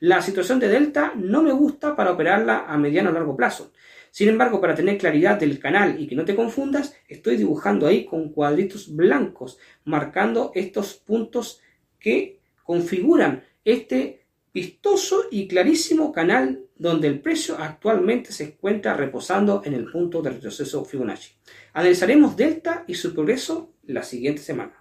La 0.00 0.22
situación 0.22 0.58
de 0.58 0.68
Delta 0.68 1.12
no 1.14 1.42
me 1.42 1.52
gusta 1.52 1.94
para 1.94 2.12
operarla 2.12 2.64
a 2.66 2.78
mediano 2.78 3.10
o 3.10 3.12
largo 3.12 3.36
plazo. 3.36 3.70
Sin 4.10 4.30
embargo, 4.30 4.62
para 4.62 4.74
tener 4.74 4.96
claridad 4.96 5.38
del 5.38 5.58
canal 5.58 6.00
y 6.00 6.06
que 6.06 6.14
no 6.14 6.24
te 6.24 6.34
confundas, 6.34 6.96
estoy 7.06 7.36
dibujando 7.36 7.86
ahí 7.86 8.06
con 8.06 8.30
cuadritos 8.30 8.96
blancos, 8.96 9.58
marcando 9.84 10.52
estos 10.54 10.94
puntos 10.94 11.60
que 12.00 12.40
configuran 12.64 13.44
este 13.66 14.24
vistoso 14.54 15.24
y 15.30 15.48
clarísimo 15.48 16.12
canal 16.12 16.64
donde 16.76 17.08
el 17.08 17.20
precio 17.20 17.58
actualmente 17.58 18.32
se 18.32 18.44
encuentra 18.44 18.94
reposando 18.94 19.60
en 19.66 19.74
el 19.74 19.90
punto 19.90 20.22
de 20.22 20.30
retroceso 20.30 20.82
Fibonacci. 20.86 21.32
Analizaremos 21.74 22.38
Delta 22.38 22.84
y 22.86 22.94
su 22.94 23.12
progreso 23.12 23.74
la 23.82 24.02
siguiente 24.02 24.40
semana. 24.40 24.77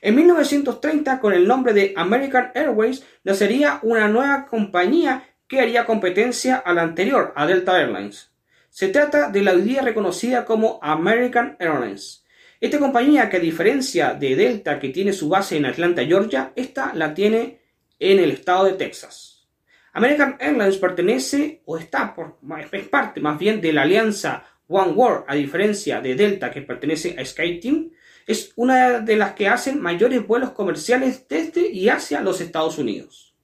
En 0.00 0.14
1930, 0.14 1.20
con 1.20 1.32
el 1.32 1.46
nombre 1.46 1.72
de 1.72 1.92
American 1.96 2.52
Airways, 2.54 3.04
nacería 3.24 3.80
una 3.82 4.08
nueva 4.08 4.46
compañía 4.46 5.24
que 5.48 5.60
haría 5.60 5.86
competencia 5.86 6.56
a 6.56 6.72
la 6.72 6.82
anterior, 6.82 7.32
a 7.36 7.46
Delta 7.46 7.80
Airlines. 7.80 8.32
Se 8.70 8.88
trata 8.88 9.30
de 9.30 9.42
la 9.42 9.52
hoy 9.52 9.62
día 9.62 9.82
reconocida 9.82 10.44
como 10.44 10.78
American 10.82 11.56
Airlines. 11.58 12.24
Esta 12.60 12.78
compañía, 12.78 13.28
que 13.28 13.36
a 13.36 13.40
diferencia 13.40 14.14
de 14.14 14.34
Delta, 14.34 14.78
que 14.78 14.88
tiene 14.88 15.12
su 15.12 15.28
base 15.28 15.56
en 15.56 15.66
Atlanta, 15.66 16.04
Georgia, 16.04 16.52
esta 16.56 16.92
la 16.94 17.14
tiene 17.14 17.60
en 17.98 18.18
el 18.18 18.30
estado 18.30 18.64
de 18.64 18.72
Texas. 18.72 19.46
American 19.92 20.36
Airlines 20.40 20.76
pertenece 20.76 21.62
o 21.64 21.78
está 21.78 22.14
por, 22.14 22.38
es 22.72 22.88
parte 22.88 23.20
más 23.20 23.38
bien 23.38 23.60
de 23.60 23.72
la 23.72 23.82
alianza 23.82 24.44
One 24.68 24.92
World, 24.92 25.24
a 25.28 25.34
diferencia 25.34 26.00
de 26.00 26.14
Delta 26.14 26.50
que 26.50 26.62
pertenece 26.62 27.16
a 27.18 27.24
SkyTeam, 27.24 27.92
es 28.26 28.52
una 28.56 29.00
de 29.00 29.16
las 29.16 29.32
que 29.32 29.48
hacen 29.48 29.80
mayores 29.80 30.26
vuelos 30.26 30.50
comerciales 30.50 31.26
desde 31.28 31.70
y 31.70 31.88
hacia 31.88 32.20
los 32.20 32.40
Estados 32.40 32.76
Unidos. 32.78 33.34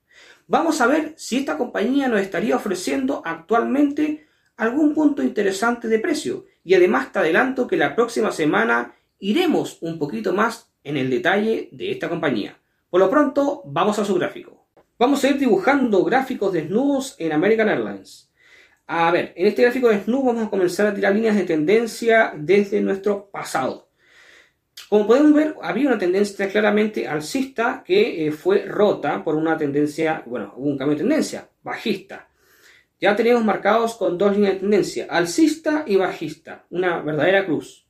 Vamos 0.47 0.81
a 0.81 0.87
ver 0.87 1.13
si 1.15 1.37
esta 1.37 1.57
compañía 1.57 2.09
nos 2.09 2.19
estaría 2.19 2.57
ofreciendo 2.57 3.21
actualmente 3.23 4.27
algún 4.57 4.93
punto 4.93 5.23
interesante 5.23 5.87
de 5.87 5.99
precio 5.99 6.45
y 6.63 6.73
además 6.73 7.11
te 7.11 7.19
adelanto 7.19 7.65
que 7.65 7.77
la 7.77 7.95
próxima 7.95 8.31
semana 8.31 8.93
iremos 9.19 9.77
un 9.81 9.97
poquito 9.97 10.33
más 10.33 10.69
en 10.83 10.97
el 10.97 11.09
detalle 11.09 11.69
de 11.71 11.91
esta 11.91 12.09
compañía. 12.09 12.59
Por 12.89 12.99
lo 12.99 13.09
pronto, 13.09 13.63
vamos 13.65 13.97
a 13.99 14.05
su 14.05 14.15
gráfico. 14.15 14.67
Vamos 14.99 15.23
a 15.23 15.29
ir 15.29 15.37
dibujando 15.37 16.03
gráficos 16.03 16.53
desnudos 16.53 17.15
en 17.17 17.31
American 17.31 17.69
Airlines. 17.69 18.29
A 18.85 19.09
ver, 19.11 19.33
en 19.35 19.47
este 19.47 19.63
gráfico 19.63 19.87
desnudo 19.87 20.25
vamos 20.25 20.47
a 20.47 20.49
comenzar 20.49 20.87
a 20.87 20.93
tirar 20.93 21.15
líneas 21.15 21.37
de 21.37 21.45
tendencia 21.45 22.33
desde 22.35 22.81
nuestro 22.81 23.29
pasado. 23.31 23.89
Como 24.93 25.07
podemos 25.07 25.33
ver, 25.33 25.55
había 25.63 25.87
una 25.87 25.97
tendencia 25.97 26.47
claramente 26.47 27.07
alcista 27.07 27.81
que 27.83 28.27
eh, 28.27 28.31
fue 28.31 28.63
rota 28.65 29.23
por 29.23 29.33
una 29.33 29.57
tendencia, 29.57 30.21
bueno, 30.27 30.53
hubo 30.55 30.69
un 30.69 30.77
cambio 30.77 30.95
de 30.95 31.01
tendencia, 31.01 31.49
bajista. 31.63 32.29
Ya 33.01 33.15
teníamos 33.15 33.43
marcados 33.43 33.95
con 33.95 34.19
dos 34.19 34.35
líneas 34.35 34.53
de 34.53 34.59
tendencia, 34.59 35.07
alcista 35.09 35.83
y 35.87 35.95
bajista, 35.95 36.67
una 36.69 37.01
verdadera 37.01 37.43
cruz. 37.43 37.87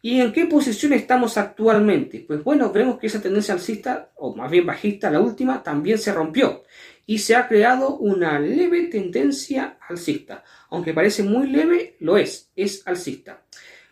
¿Y 0.00 0.22
en 0.22 0.32
qué 0.32 0.46
posición 0.46 0.94
estamos 0.94 1.36
actualmente? 1.36 2.24
Pues 2.26 2.42
bueno, 2.42 2.72
vemos 2.72 2.98
que 2.98 3.08
esa 3.08 3.20
tendencia 3.20 3.52
alcista, 3.52 4.12
o 4.14 4.34
más 4.34 4.50
bien 4.50 4.64
bajista, 4.64 5.10
la 5.10 5.20
última, 5.20 5.62
también 5.62 5.98
se 5.98 6.14
rompió 6.14 6.62
y 7.04 7.18
se 7.18 7.36
ha 7.36 7.48
creado 7.48 7.98
una 7.98 8.40
leve 8.40 8.86
tendencia 8.86 9.76
alcista. 9.86 10.42
Aunque 10.70 10.94
parece 10.94 11.22
muy 11.22 11.48
leve, 11.50 11.96
lo 12.00 12.16
es, 12.16 12.50
es 12.56 12.86
alcista. 12.86 13.45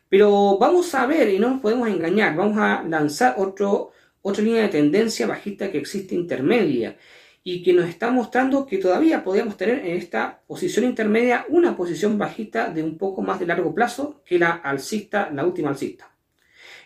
Pero 0.08 0.58
vamos 0.58 0.94
a 0.94 1.06
ver, 1.06 1.28
y 1.30 1.38
no 1.38 1.50
nos 1.50 1.61
podemos 1.61 1.88
engañar, 1.88 2.37
vamos 2.37 2.58
a 2.58 2.82
lanzar 2.82 3.34
otro, 3.38 3.92
otra 4.23 4.44
línea 4.44 4.62
de 4.62 4.68
tendencia 4.68 5.26
bajista 5.26 5.70
que 5.70 5.78
existe 5.78 6.14
intermedia 6.14 6.96
y 7.42 7.62
que 7.62 7.75
nos 7.75 7.88
está 7.88 8.11
mostrando 8.11 8.64
que 8.64 8.78
todavía 8.78 9.23
podríamos 9.23 9.56
tener 9.56 9.80
en 9.80 9.96
esta 9.96 10.40
posición 10.46 10.87
intermedia 10.87 11.44
una 11.50 11.76
posición 11.76 12.16
bajista 12.16 12.70
de 12.70 12.82
un 12.82 12.96
poco 12.96 13.20
más 13.20 13.38
de 13.38 13.46
largo 13.46 13.75
plazo 13.75 14.23
que 14.25 14.38
la 14.38 14.52
alcista, 14.52 15.30
la 15.30 15.44
última 15.44 15.68
alcista. 15.68 16.11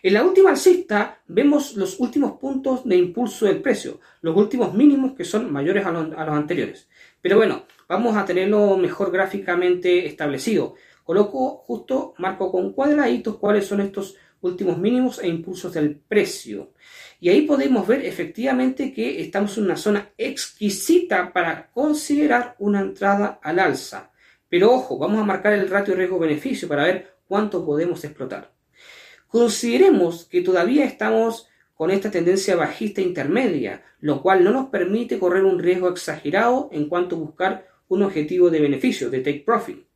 En 0.03 0.15
la 0.15 0.25
última 0.25 0.51
alcista 0.51 1.23
vemos 1.27 1.77
los 1.77 1.99
últimos 2.01 2.39
puntos 2.39 2.85
de 2.85 2.97
impulso 2.97 3.47
del 3.47 3.61
precio, 3.61 4.01
los 4.21 4.37
últimos 4.37 4.75
mínimos 4.75 5.15
que 5.15 5.25
son 5.25 5.53
mayores 5.53 5.87
a 5.87 5.93
los, 5.93 6.13
a 6.17 6.25
los 6.25 6.35
anteriores. 6.35 6.89
Pero 7.21 7.37
bueno, 7.37 7.65
vamos 7.89 8.17
a 8.17 8.25
tenerlo 8.25 8.77
mejor 8.77 9.11
gráficamente 9.11 10.07
establecido. 10.07 10.75
Coloco 11.09 11.65
justo, 11.67 12.13
marco 12.19 12.53
con 12.53 12.75
cuadraditos 12.75 13.39
cuáles 13.39 13.67
son 13.67 13.81
estos 13.81 14.17
últimos 14.43 14.77
mínimos 14.77 15.19
e 15.19 15.27
impulsos 15.27 15.73
del 15.73 15.97
precio. 15.97 16.75
Y 17.19 17.31
ahí 17.31 17.47
podemos 17.47 17.87
ver 17.87 18.05
efectivamente 18.05 18.93
que 18.93 19.23
estamos 19.23 19.57
en 19.57 19.65
una 19.65 19.79
zona 19.79 20.11
exquisita 20.19 21.33
para 21.33 21.71
considerar 21.71 22.57
una 22.59 22.83
entrada 22.83 23.41
al 23.43 23.59
alza. 23.59 24.13
Pero 24.51 24.71
ojo, 24.71 24.99
vamos 24.99 25.23
a 25.23 25.25
marcar 25.25 25.55
el 25.55 25.71
ratio 25.71 25.95
riesgo-beneficio 25.95 26.69
para 26.69 26.85
ver 26.85 27.15
cuánto 27.27 27.65
podemos 27.65 28.05
explotar. 28.05 28.53
Consideremos 29.29 30.27
que 30.27 30.43
todavía 30.43 30.85
estamos 30.85 31.49
con 31.73 31.91
esta 31.91 32.11
tendencia 32.11 32.55
bajista 32.55 33.01
intermedia, 33.01 33.83
lo 34.01 34.21
cual 34.21 34.45
no 34.45 34.51
nos 34.51 34.67
permite 34.67 35.19
correr 35.19 35.45
un 35.45 35.59
riesgo 35.59 35.89
exagerado 35.89 36.69
en 36.71 36.87
cuanto 36.87 37.17
a 37.17 37.21
buscar 37.21 37.67
un 37.89 38.03
objetivo 38.03 38.51
de 38.51 38.61
beneficio, 38.61 39.09
de 39.09 39.21
take 39.21 39.43
profit. 39.47 39.88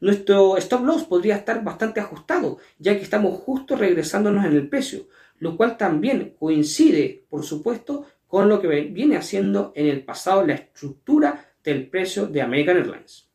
Nuestro 0.00 0.56
stop 0.56 0.84
loss 0.84 1.04
podría 1.04 1.36
estar 1.36 1.62
bastante 1.62 2.00
ajustado, 2.00 2.58
ya 2.78 2.96
que 2.96 3.02
estamos 3.02 3.38
justo 3.40 3.76
regresándonos 3.76 4.44
en 4.46 4.54
el 4.54 4.68
precio, 4.68 5.08
lo 5.38 5.56
cual 5.56 5.76
también 5.76 6.34
coincide, 6.38 7.24
por 7.28 7.44
supuesto, 7.44 8.06
con 8.26 8.48
lo 8.48 8.60
que 8.60 8.68
viene 8.68 9.16
haciendo 9.16 9.72
en 9.74 9.86
el 9.88 10.04
pasado 10.04 10.46
la 10.46 10.54
estructura 10.54 11.52
del 11.62 11.88
precio 11.88 12.26
de 12.26 12.40
American 12.40 12.76
Airlines. 12.78 13.28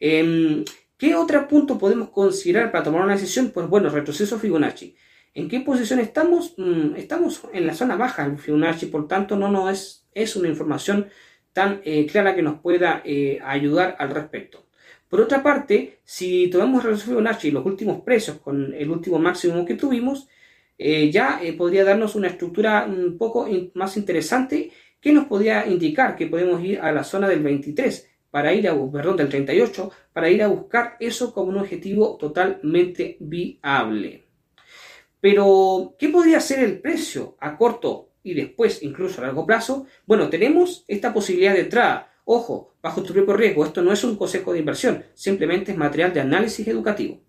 Em, 0.00 0.64
¿Qué 0.96 1.14
otro 1.14 1.46
punto 1.46 1.78
podemos 1.78 2.10
considerar 2.10 2.72
para 2.72 2.84
tomar 2.84 3.02
una 3.02 3.14
decisión? 3.14 3.50
Pues 3.50 3.68
bueno, 3.68 3.88
retroceso 3.88 4.38
Fibonacci. 4.38 4.96
¿En 5.34 5.48
qué 5.48 5.60
posición 5.60 6.00
estamos? 6.00 6.54
Mm, 6.56 6.96
estamos 6.96 7.42
en 7.52 7.66
la 7.66 7.74
zona 7.74 7.96
baja 7.96 8.24
en 8.24 8.38
Fibonacci, 8.38 8.86
por 8.86 9.06
tanto 9.06 9.36
no 9.36 9.48
nos 9.48 9.70
es, 9.70 10.06
es 10.14 10.36
una 10.36 10.48
información 10.48 11.08
tan 11.52 11.80
eh, 11.84 12.06
clara 12.06 12.34
que 12.34 12.42
nos 12.42 12.60
pueda 12.60 13.02
eh, 13.04 13.38
ayudar 13.44 13.96
al 13.98 14.10
respecto. 14.10 14.67
Por 15.08 15.20
otra 15.20 15.42
parte, 15.42 16.00
si 16.04 16.48
tomamos 16.48 16.84
el 16.84 16.96
Fibonacci 16.96 17.48
y 17.48 17.50
los 17.50 17.64
últimos 17.64 18.02
precios 18.02 18.38
con 18.38 18.74
el 18.74 18.90
último 18.90 19.18
máximo 19.18 19.64
que 19.64 19.74
tuvimos, 19.74 20.28
eh, 20.76 21.10
ya 21.10 21.40
eh, 21.42 21.54
podría 21.54 21.84
darnos 21.84 22.14
una 22.14 22.28
estructura 22.28 22.86
un 22.86 23.16
poco 23.16 23.48
más 23.74 23.96
interesante 23.96 24.70
que 25.00 25.12
nos 25.12 25.26
podría 25.26 25.66
indicar 25.66 26.14
que 26.14 26.26
podemos 26.26 26.62
ir 26.62 26.80
a 26.80 26.92
la 26.92 27.04
zona 27.04 27.28
del 27.28 27.42
23 27.42 28.08
para 28.30 28.52
ir 28.52 28.68
a, 28.68 28.92
perdón, 28.92 29.16
del 29.16 29.28
38 29.28 29.90
para 30.12 30.30
ir 30.30 30.42
a 30.42 30.48
buscar 30.48 30.96
eso 31.00 31.32
como 31.32 31.48
un 31.48 31.58
objetivo 31.58 32.16
totalmente 32.16 33.16
viable. 33.20 34.24
Pero, 35.20 35.96
¿qué 35.98 36.08
podría 36.10 36.40
ser 36.40 36.60
el 36.60 36.80
precio 36.80 37.36
a 37.40 37.56
corto 37.56 38.10
y 38.22 38.34
después 38.34 38.82
incluso 38.82 39.20
a 39.20 39.26
largo 39.26 39.46
plazo? 39.46 39.86
Bueno, 40.06 40.28
tenemos 40.28 40.84
esta 40.86 41.12
posibilidad 41.12 41.54
de 41.54 41.62
entrada 41.62 42.12
Ojo, 42.30 42.74
bajo 42.82 43.02
tu 43.02 43.14
propio 43.14 43.34
riesgo, 43.38 43.64
esto 43.64 43.80
no 43.80 43.90
es 43.90 44.04
un 44.04 44.14
consejo 44.14 44.52
de 44.52 44.58
inversión, 44.58 45.02
simplemente 45.14 45.72
es 45.72 45.78
material 45.78 46.12
de 46.12 46.20
análisis 46.20 46.68
educativo. 46.68 47.22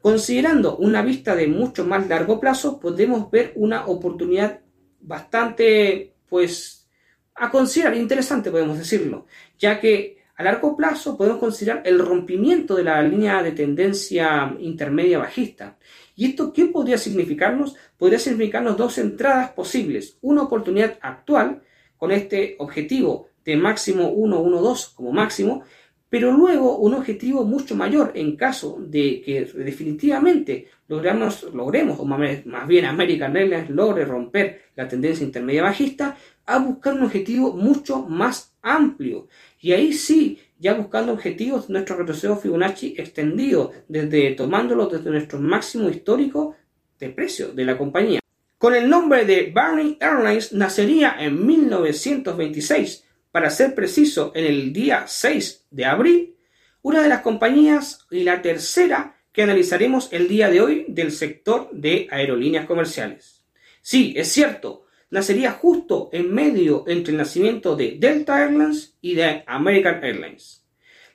Considerando 0.00 0.76
una 0.76 1.02
vista 1.02 1.34
de 1.34 1.48
mucho 1.48 1.84
más 1.84 2.06
largo 2.06 2.38
plazo, 2.38 2.78
podemos 2.78 3.28
ver 3.32 3.52
una 3.56 3.86
oportunidad 3.86 4.60
bastante, 5.00 6.14
pues, 6.28 6.88
a 7.34 7.50
considerar, 7.50 7.96
interesante 7.96 8.52
podemos 8.52 8.78
decirlo, 8.78 9.26
ya 9.58 9.80
que 9.80 10.18
a 10.36 10.44
largo 10.44 10.76
plazo 10.76 11.16
podemos 11.16 11.40
considerar 11.40 11.82
el 11.84 11.98
rompimiento 11.98 12.76
de 12.76 12.84
la 12.84 13.02
línea 13.02 13.42
de 13.42 13.50
tendencia 13.50 14.54
intermedia 14.60 15.18
bajista. 15.18 15.78
¿Y 16.14 16.26
esto 16.26 16.52
qué 16.52 16.66
podría 16.66 16.96
significarnos? 16.96 17.74
Podría 17.98 18.20
significarnos 18.20 18.76
dos 18.76 18.98
entradas 18.98 19.50
posibles. 19.50 20.16
Una 20.20 20.42
oportunidad 20.42 20.96
actual 21.02 21.62
con 21.96 22.12
este 22.12 22.54
objetivo 22.60 23.30
de 23.46 23.56
máximo 23.56 24.10
1, 24.10 24.40
1, 24.40 24.60
2 24.60 24.88
como 24.88 25.12
máximo, 25.12 25.62
pero 26.08 26.32
luego 26.32 26.78
un 26.78 26.94
objetivo 26.94 27.44
mucho 27.44 27.74
mayor 27.74 28.12
en 28.14 28.36
caso 28.36 28.78
de 28.80 29.22
que 29.22 29.44
definitivamente 29.54 30.68
logramos, 30.88 31.42
logremos, 31.52 31.98
o 31.98 32.04
más 32.04 32.66
bien 32.66 32.84
American 32.84 33.36
Airlines 33.36 33.70
logre 33.70 34.04
romper 34.04 34.62
la 34.76 34.86
tendencia 34.86 35.24
intermedia 35.24 35.62
bajista, 35.62 36.16
a 36.44 36.58
buscar 36.58 36.94
un 36.94 37.04
objetivo 37.04 37.52
mucho 37.52 38.02
más 38.02 38.56
amplio. 38.62 39.28
Y 39.60 39.72
ahí 39.72 39.92
sí, 39.92 40.38
ya 40.58 40.74
buscando 40.74 41.12
objetivos, 41.12 41.68
nuestro 41.68 41.96
retroceso 41.96 42.36
Fibonacci 42.36 42.94
extendido, 42.96 43.72
desde 43.88 44.30
tomándolo 44.32 44.86
desde 44.86 45.10
nuestro 45.10 45.40
máximo 45.40 45.88
histórico 45.88 46.54
de 47.00 47.10
precio 47.10 47.48
de 47.48 47.64
la 47.64 47.76
compañía. 47.76 48.20
Con 48.58 48.74
el 48.74 48.88
nombre 48.88 49.24
de 49.24 49.50
Barney 49.54 49.98
Airlines 50.00 50.52
nacería 50.52 51.16
en 51.18 51.44
1926 51.44 53.05
para 53.36 53.50
ser 53.50 53.74
preciso, 53.74 54.32
en 54.34 54.46
el 54.46 54.72
día 54.72 55.04
6 55.06 55.66
de 55.70 55.84
abril, 55.84 56.36
una 56.80 57.02
de 57.02 57.10
las 57.10 57.20
compañías 57.20 58.06
y 58.10 58.22
la 58.22 58.40
tercera 58.40 59.18
que 59.30 59.42
analizaremos 59.42 60.10
el 60.10 60.26
día 60.26 60.48
de 60.48 60.62
hoy 60.62 60.86
del 60.88 61.12
sector 61.12 61.68
de 61.70 62.08
aerolíneas 62.10 62.64
comerciales. 62.64 63.44
Sí, 63.82 64.14
es 64.16 64.28
cierto, 64.28 64.86
nacería 65.10 65.52
justo 65.52 66.08
en 66.14 66.32
medio 66.32 66.84
entre 66.86 67.12
el 67.12 67.18
nacimiento 67.18 67.76
de 67.76 67.98
Delta 68.00 68.42
Airlines 68.42 68.96
y 69.02 69.16
de 69.16 69.44
American 69.46 70.02
Airlines. 70.02 70.64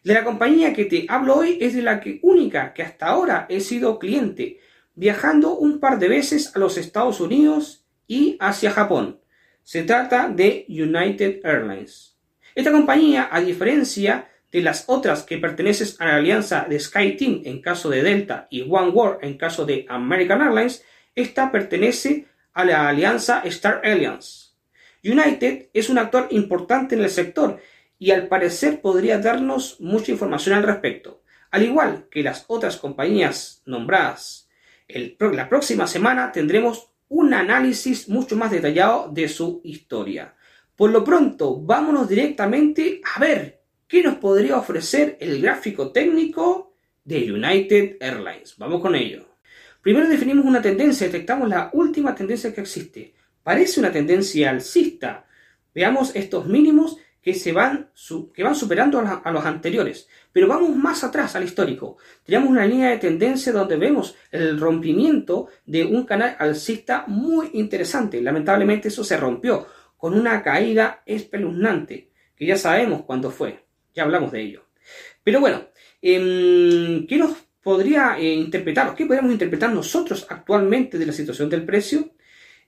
De 0.04 0.14
la 0.14 0.24
compañía 0.24 0.74
que 0.74 0.86
te 0.86 1.08
hablo 1.10 1.38
hoy 1.38 1.58
es 1.60 1.74
de 1.74 1.82
la 1.82 2.04
única 2.22 2.72
que 2.76 2.84
hasta 2.84 3.08
ahora 3.08 3.48
he 3.50 3.62
sido 3.62 3.98
cliente, 3.98 4.60
viajando 4.94 5.58
un 5.58 5.80
par 5.80 5.98
de 5.98 6.08
veces 6.08 6.56
a 6.56 6.60
los 6.60 6.78
Estados 6.78 7.20
Unidos 7.20 7.84
y 8.08 8.38
hacia 8.40 8.70
Japón. 8.70 9.22
Se 9.64 9.82
trata 9.82 10.30
de 10.30 10.68
United 10.70 11.40
Airlines. 11.44 12.11
Esta 12.56 12.72
compañía, 12.72 13.30
a 13.32 13.40
diferencia 13.42 14.30
de 14.52 14.62
las 14.62 14.86
otras 14.88 15.24
que 15.24 15.38
pertenecen 15.38 15.88
a 16.00 16.08
la 16.08 16.16
alianza 16.18 16.66
de 16.70 16.80
SkyTeam 16.80 17.42
en 17.46 17.62
caso 17.62 17.90
de 17.90 18.04
Delta 18.04 18.48
y 18.50 18.62
OneWorld 18.70 19.24
en 19.24 19.38
caso 19.38 19.66
de 19.66 19.86
American 19.88 20.42
Airlines, 20.42 20.84
esta 21.16 21.52
pertenece 21.52 22.28
a 22.54 22.66
la 22.66 22.90
alianza 22.90 23.42
Star 23.46 23.82
Alliance. 23.84 24.50
United 25.04 25.70
es 25.74 25.90
un 25.90 25.98
actor 25.98 26.28
importante 26.32 26.96
en 26.96 27.02
el 27.02 27.10
sector 27.10 27.60
y 27.98 28.12
al 28.12 28.28
parecer 28.28 28.82
podría 28.82 29.20
darnos 29.20 29.80
mucha 29.80 30.12
información 30.12 30.56
al 30.56 30.64
respecto, 30.64 31.24
al 31.50 31.64
igual 31.64 32.08
que 32.12 32.24
las 32.24 32.46
otras 32.48 32.78
compañías 32.78 33.62
nombradas. 33.66 34.50
la 34.88 35.48
próxima 35.48 35.88
semana 35.88 36.32
tendremos 36.32 36.90
un 37.08 37.34
análisis 37.34 38.10
mucho 38.10 38.36
más 38.36 38.52
detallado 38.52 39.10
de 39.12 39.28
su 39.28 39.62
historia. 39.64 40.36
Por 40.76 40.92
lo 40.92 41.04
pronto, 41.04 41.62
vámonos 41.62 42.08
directamente 42.08 43.02
a 43.16 43.20
ver 43.20 43.62
qué 43.88 44.02
nos 44.02 44.16
podría 44.16 44.58
ofrecer 44.58 45.18
el 45.20 45.42
gráfico 45.42 45.92
técnico 45.92 46.74
de 47.04 47.32
United 47.32 47.98
Airlines. 48.00 48.56
Vamos 48.58 48.82
con 48.82 48.96
ello. 48.96 49.26
Primero 49.82 50.08
definimos 50.08 50.46
una 50.46 50.62
tendencia, 50.62 51.08
detectamos 51.08 51.50
la 51.50 51.70
última 51.74 52.14
tendencia 52.16 52.54
que 52.54 52.62
existe. 52.62 53.14
Parece 53.44 53.80
una 53.80 53.92
tendencia 53.92 54.50
alcista. 54.50 55.26
Veamos 55.74 56.16
estos 56.16 56.46
mínimos 56.46 56.98
que, 57.22 57.34
se 57.34 57.52
van, 57.52 57.90
que 58.34 58.44
van 58.44 58.56
superando 58.56 59.00
a, 59.00 59.32
los 59.32 59.46
anteriores. 59.46 60.08
Pero 60.32 60.48
vamos 60.48 60.76
más 60.76 61.04
atrás 61.04 61.36
al 61.36 61.44
histórico. 61.44 61.98
Tenemos 62.24 62.50
una 62.50 62.66
línea 62.66 62.90
de 62.90 62.98
tendencia 62.98 63.52
donde 63.52 63.78
vemos 63.78 64.16
el 64.32 64.60
rompimiento 64.60 65.48
de 65.66 65.84
un 65.86 66.06
canal 66.06 66.36
alcista 66.40 67.06
muy 67.08 67.52
interesante. 67.54 68.22
Lamentablemente 68.22 68.88
eso 68.88 69.04
se 69.04 69.18
rompió 69.18 69.68
con 70.02 70.16
una 70.20 70.42
caída 70.42 71.04
espeluznante, 71.06 72.10
que 72.36 72.48
ya 72.48 72.58
sabemos 72.58 73.04
cuándo 73.04 73.30
fue. 73.30 73.66
Ya 73.94 74.02
hablamos 74.02 74.32
de 74.32 74.42
ello. 74.42 74.66
Pero 75.24 75.40
bueno, 75.40 75.68
em, 76.02 77.06
¿qué 77.06 77.18
nos 77.18 77.38
podría 77.62 78.18
eh, 78.18 78.34
interpretar, 78.34 78.96
qué 78.96 79.06
podríamos 79.06 79.32
interpretar 79.32 79.72
nosotros 79.72 80.26
actualmente 80.28 80.98
de 80.98 81.06
la 81.06 81.14
situación 81.14 81.52
del 81.52 81.66
precio? 81.66 82.16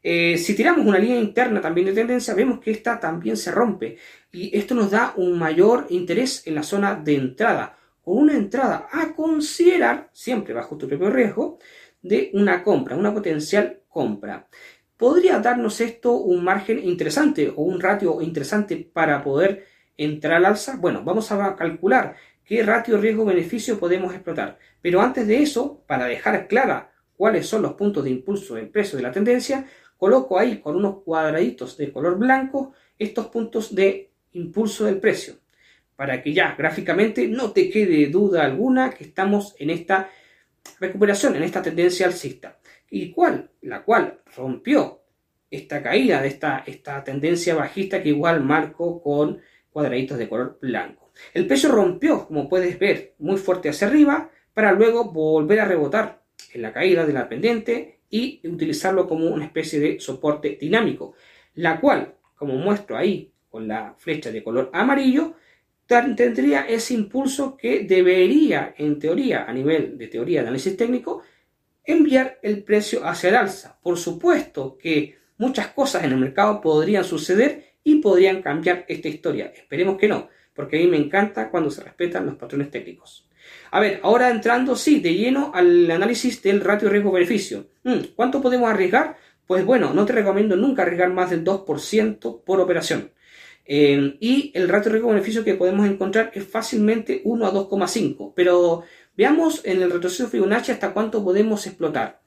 Eh, 0.04 0.38
si 0.38 0.54
tiramos 0.54 0.86
una 0.86 1.00
línea 1.00 1.18
interna 1.18 1.60
también 1.60 1.88
de 1.88 1.94
tendencia, 1.94 2.36
vemos 2.36 2.60
que 2.60 2.70
esta 2.70 3.00
también 3.00 3.36
se 3.36 3.50
rompe 3.50 3.98
y 4.32 4.56
esto 4.56 4.76
nos 4.76 4.92
da 4.92 5.16
un 5.18 5.40
mayor 5.40 5.88
interés 5.90 6.46
en 6.46 6.54
la 6.54 6.62
zona 6.62 6.94
de 6.94 7.16
entrada, 7.16 7.80
con 8.04 8.20
una 8.20 8.36
entrada 8.36 8.90
a 8.92 9.16
considerar, 9.16 10.12
siempre 10.14 10.54
bajo 10.54 10.78
tu 10.78 10.88
propio 10.88 11.10
riesgo, 11.10 11.58
de 12.00 12.30
una 12.34 12.62
compra, 12.62 12.96
una 12.96 13.12
potencial 13.12 13.82
compra. 13.90 14.48
¿Podría 14.98 15.40
darnos 15.40 15.82
esto 15.82 16.14
un 16.14 16.44
margen 16.44 16.80
interesante 16.80 17.50
o 17.50 17.64
un 17.64 17.82
ratio 17.82 18.22
interesante 18.22 18.78
para 18.78 19.24
poder 19.24 19.66
entrar 19.98 20.36
al 20.36 20.46
alza? 20.46 20.78
Bueno, 20.78 21.04
vamos 21.04 21.32
a 21.32 21.56
calcular 21.56 22.16
qué 22.46 22.64
ratio 22.64 22.98
riesgo-beneficio 22.98 23.80
podemos 23.80 24.14
explotar. 24.14 24.60
Pero 24.82 25.02
antes 25.02 25.28
de 25.28 25.42
eso, 25.42 25.84
para 25.88 26.06
dejar 26.06 26.48
clara 26.48 26.94
cuáles 27.16 27.48
son 27.48 27.62
los 27.62 27.74
puntos 27.74 28.04
de 28.04 28.12
impulso 28.12 28.56
del 28.56 28.70
precio 28.70 28.98
de 28.98 29.04
la 29.04 29.12
tendencia, 29.12 29.66
coloco 29.98 30.38
ahí 30.38 30.60
con 30.60 30.76
unos 30.76 31.02
cuadraditos 31.04 31.78
de 31.78 31.92
color 31.92 32.18
blanco 32.18 32.74
estos 33.00 33.28
puntos 33.28 33.74
de 33.74 34.12
impulso 34.34 34.86
del 34.86 35.00
precio, 35.00 35.36
para 35.96 36.22
que 36.22 36.34
ya 36.34 36.56
gráficamente 36.58 37.28
no 37.28 37.52
te 37.52 37.70
quede 37.70 38.08
duda 38.08 38.44
alguna 38.44 38.90
que 38.92 39.06
estamos 39.06 39.56
en 39.60 39.70
esta 39.70 40.10
recuperación, 40.80 41.36
en 41.36 41.44
esta 41.44 41.62
tendencia 41.62 42.06
alcista, 42.06 42.60
y 42.94 43.12
cuál, 43.12 43.50
la 43.62 43.84
cual 43.84 44.20
rompió 44.36 45.02
esta 45.50 45.82
caída 45.82 46.22
de 46.22 46.28
esta, 46.28 46.64
esta 46.68 47.04
tendencia 47.04 47.56
bajista 47.56 48.04
que 48.04 48.10
igual 48.10 48.44
marco 48.44 49.02
con 49.02 49.42
cuadraditos 49.72 50.20
de 50.20 50.30
color 50.30 50.60
blanco. 50.62 51.12
El 51.34 51.48
precio 51.48 51.72
rompió, 51.72 52.28
como 52.28 52.48
puedes 52.48 52.78
ver, 52.78 53.16
muy 53.18 53.38
fuerte 53.38 53.70
hacia 53.70 53.88
arriba, 53.88 54.30
para 54.54 54.74
luego 54.74 55.12
volver 55.12 55.62
a 55.62 55.66
rebotar 55.66 56.22
en 56.54 56.62
la 56.62 56.72
caída 56.72 57.04
de 57.04 57.14
la 57.14 57.28
pendiente 57.28 58.02
y 58.12 58.48
utilizarlo 58.48 59.08
como 59.08 59.26
una 59.26 59.46
especie 59.46 59.80
de 59.80 60.00
soporte 60.00 60.56
dinámico, 60.62 61.16
la 61.56 61.80
cual, 61.80 62.14
como 62.36 62.54
muestro 62.58 62.96
ahí 62.96 63.32
con 63.50 63.68
la 63.68 63.96
flecha 63.98 64.32
de 64.32 64.44
color 64.44 64.70
amarillo, 64.72 65.34
tendría 65.88 66.68
ese 66.68 66.94
impulso 66.94 67.58
que 67.58 67.86
debería, 67.86 68.76
en 68.78 69.00
teoría, 69.00 69.46
a 69.46 69.54
nivel 69.54 69.98
de 69.98 70.08
teoría 70.08 70.42
de 70.42 70.48
análisis 70.50 70.78
técnico, 70.78 71.24
enviar 71.86 72.40
el 72.42 72.64
precio 72.64 73.06
hacia 73.06 73.30
el 73.30 73.36
alza. 73.36 73.78
Por 73.82 73.98
supuesto 73.98 74.78
que 74.78 75.18
muchas 75.38 75.68
cosas 75.68 76.04
en 76.04 76.12
el 76.12 76.18
mercado 76.18 76.62
podrían 76.62 77.04
suceder 77.04 77.74
y 77.84 77.96
podrían 77.96 78.42
cambiar 78.42 78.86
esta 78.88 79.10
historia. 79.10 79.52
Esperemos 79.56 79.98
que 79.98 80.08
no, 80.08 80.30
porque 80.54 80.78
a 80.78 80.80
mí 80.80 80.88
me 80.88 80.98
encanta 80.98 81.50
cuando 81.50 81.70
se 81.70 81.84
respetan 81.84 82.26
los 82.26 82.36
patrones 82.36 82.72
técnicos. 82.72 83.28
A 83.72 83.80
ver, 83.80 84.00
ahora 84.04 84.30
entrando, 84.30 84.76
sí, 84.76 85.00
de 85.00 85.16
lleno 85.16 85.52
al 85.54 85.90
análisis 85.92 86.42
del 86.42 86.62
ratio 86.62 86.90
riesgo-beneficio. 86.90 87.68
Mm, 87.84 88.00
¿Cuánto 88.16 88.42
podemos 88.42 88.70
arriesgar? 88.70 89.18
Pues 89.48 89.66
bueno, 89.66 89.94
no 89.94 90.06
te 90.06 90.14
recomiendo 90.14 90.56
nunca 90.56 90.84
arriesgar 90.84 91.12
más 91.12 91.30
del 91.30 91.44
2% 91.44 92.44
por 92.46 92.60
operación. 92.62 93.12
Eh, 93.66 94.18
y 94.20 94.52
el 94.54 94.70
ratio 94.70 94.92
riesgo-beneficio 94.92 95.44
que 95.44 95.56
podemos 95.56 95.88
encontrar 95.88 96.32
es 96.34 96.46
fácilmente 96.46 97.22
1 97.24 97.46
a 97.46 97.52
2,5. 97.52 98.34
Pero 98.36 98.84
veamos 99.16 99.62
en 99.66 99.82
el 99.82 99.92
retroceso 99.92 100.28
Fibonacci 100.28 100.72
hasta 100.72 100.94
cuánto 100.94 101.24
podemos 101.24 101.66
explotar. 101.68 102.22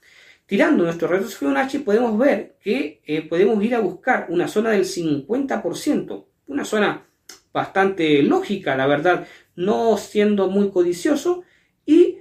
Tirando 0.46 0.84
nuestro 0.84 1.08
retroceso 1.08 1.38
Fibonacci 1.38 1.80
podemos 1.80 2.16
ver 2.18 2.56
que 2.60 3.02
eh, 3.04 3.22
podemos 3.22 3.62
ir 3.64 3.74
a 3.74 3.80
buscar 3.80 4.26
una 4.28 4.48
zona 4.48 4.70
del 4.70 4.84
50%. 4.84 6.26
Una 6.48 6.64
zona 6.64 7.06
bastante 7.52 8.22
lógica, 8.22 8.76
la 8.76 8.86
verdad 8.86 9.26
no 9.56 9.96
siendo 9.96 10.48
muy 10.48 10.70
codicioso 10.70 11.42
y 11.84 12.18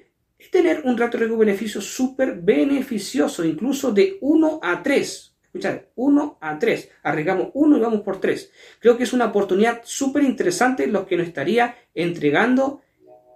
tener 0.52 0.82
un 0.86 0.98
rato 0.98 1.18
de 1.18 1.28
beneficio 1.28 1.82
súper 1.82 2.40
beneficioso, 2.42 3.44
incluso 3.44 3.92
de 3.92 4.18
1 4.22 4.60
a 4.64 4.82
3. 4.82 5.36
Escuchad, 5.44 5.82
1 5.96 6.38
a 6.42 6.60
3. 6.60 6.92
Arriesgamos 7.04 7.50
1 7.54 7.78
y 7.78 7.80
vamos 7.82 8.02
por 8.02 8.20
3. 8.20 8.52
Creo 8.80 8.98
que 8.98 9.04
es 9.04 9.14
una 9.14 9.26
oportunidad 9.26 9.82
súper 9.84 10.24
interesante 10.24 10.88
lo 10.88 11.06
que 11.06 11.18
nos 11.18 11.28
estaría 11.28 11.76
entregando 11.94 12.82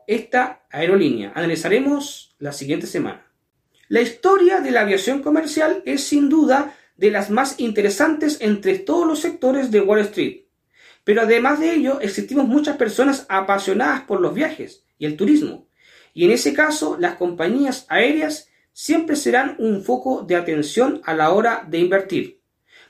esta 0.10 0.66
aerolínea. 0.72 1.32
Analizaremos 1.36 2.36
la 2.40 2.52
siguiente 2.52 2.88
semana. 2.88 3.28
La 3.90 4.02
historia 4.02 4.60
de 4.60 4.72
la 4.72 4.82
aviación 4.82 5.22
comercial 5.22 5.84
es 5.86 6.04
sin 6.04 6.30
duda 6.30 6.76
de 6.98 7.12
las 7.12 7.30
más 7.30 7.60
interesantes 7.60 8.40
entre 8.42 8.80
todos 8.80 9.06
los 9.06 9.20
sectores 9.20 9.70
de 9.70 9.82
Wall 9.82 10.00
Street. 10.00 10.46
Pero 11.04 11.22
además 11.22 11.60
de 11.60 11.74
ello, 11.74 12.02
existimos 12.02 12.48
muchas 12.48 12.76
personas 12.78 13.28
apasionadas 13.30 14.02
por 14.02 14.20
los 14.20 14.34
viajes 14.34 14.84
y 14.98 15.06
el 15.06 15.16
turismo. 15.16 15.68
Y 16.16 16.26
en 16.26 16.32
ese 16.32 16.56
caso, 16.56 16.98
las 17.00 17.16
compañías 17.16 17.86
aéreas 17.88 18.50
siempre 18.74 19.16
serán 19.16 19.58
un 19.60 19.84
foco 19.84 20.24
de 20.24 20.36
atención 20.36 21.02
a 21.06 21.14
la 21.14 21.32
hora 21.32 21.68
de 21.70 21.78
invertir. 21.78 22.42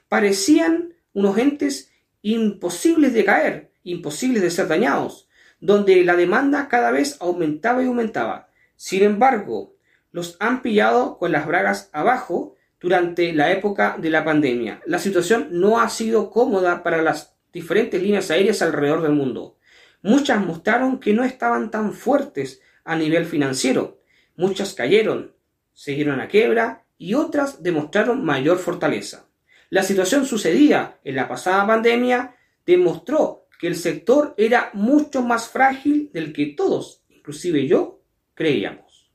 Parecían 0.08 0.94
unos 1.12 1.38
entes 1.38 1.92
imposibles 2.22 3.14
de 3.14 3.26
caer, 3.26 3.72
imposibles 3.84 4.42
de 4.42 4.52
ser 4.52 4.70
dañados, 4.70 5.29
donde 5.60 6.04
la 6.04 6.16
demanda 6.16 6.68
cada 6.68 6.92
vez 6.92 7.18
aumentaba 7.20 7.84
y 7.84 7.88
aumentaba. 7.88 8.50
Sin 8.76 9.04
embargo, 9.04 9.76
los 10.12 10.38
han 10.40 10.62
pillado 10.62 11.18
con 11.18 11.32
las 11.32 11.46
bragas 11.46 11.90
abajo 11.94 12.56
durante 12.80 13.34
la 13.34 13.52
época 13.52 13.98
de 14.00 14.10
la 14.10 14.24
pandemia. 14.24 14.82
La 14.86 15.00
situación 15.00 15.50
no 15.52 15.80
ha 15.80 15.90
sido 15.90 16.32
cómoda 16.32 16.82
para 16.84 17.02
las 17.02 17.36
diferentes 17.52 18.02
líneas 18.02 18.32
aéreas 18.32 18.62
alrededor 18.62 19.02
del 19.02 19.14
mundo. 19.14 19.58
Muchas 20.02 20.44
mostraron 20.44 21.00
que 21.00 21.14
no 21.14 21.24
estaban 21.24 21.72
tan 21.72 21.94
fuertes 21.94 22.62
a 22.86 22.96
nivel 22.96 23.26
financiero. 23.26 24.00
Muchas 24.38 24.74
cayeron, 24.74 25.34
siguieron 25.74 26.22
a 26.22 26.30
quiebra 26.30 26.86
y 26.98 27.14
otras 27.16 27.62
demostraron 27.62 28.24
mayor 28.24 28.58
fortaleza. 28.58 29.26
La 29.70 29.84
situación 29.84 30.26
sucedida 30.26 31.00
en 31.04 31.16
la 31.16 31.28
pasada 31.28 31.68
pandemia 31.68 32.36
demostró 32.66 33.46
que 33.60 33.68
el 33.68 33.76
sector 33.76 34.34
era 34.38 34.72
mucho 34.74 35.22
más 35.22 35.50
frágil 35.50 36.10
del 36.14 36.32
que 36.32 36.48
todos, 36.48 37.04
inclusive 37.10 37.68
yo, 37.68 38.02
creíamos. 38.34 39.12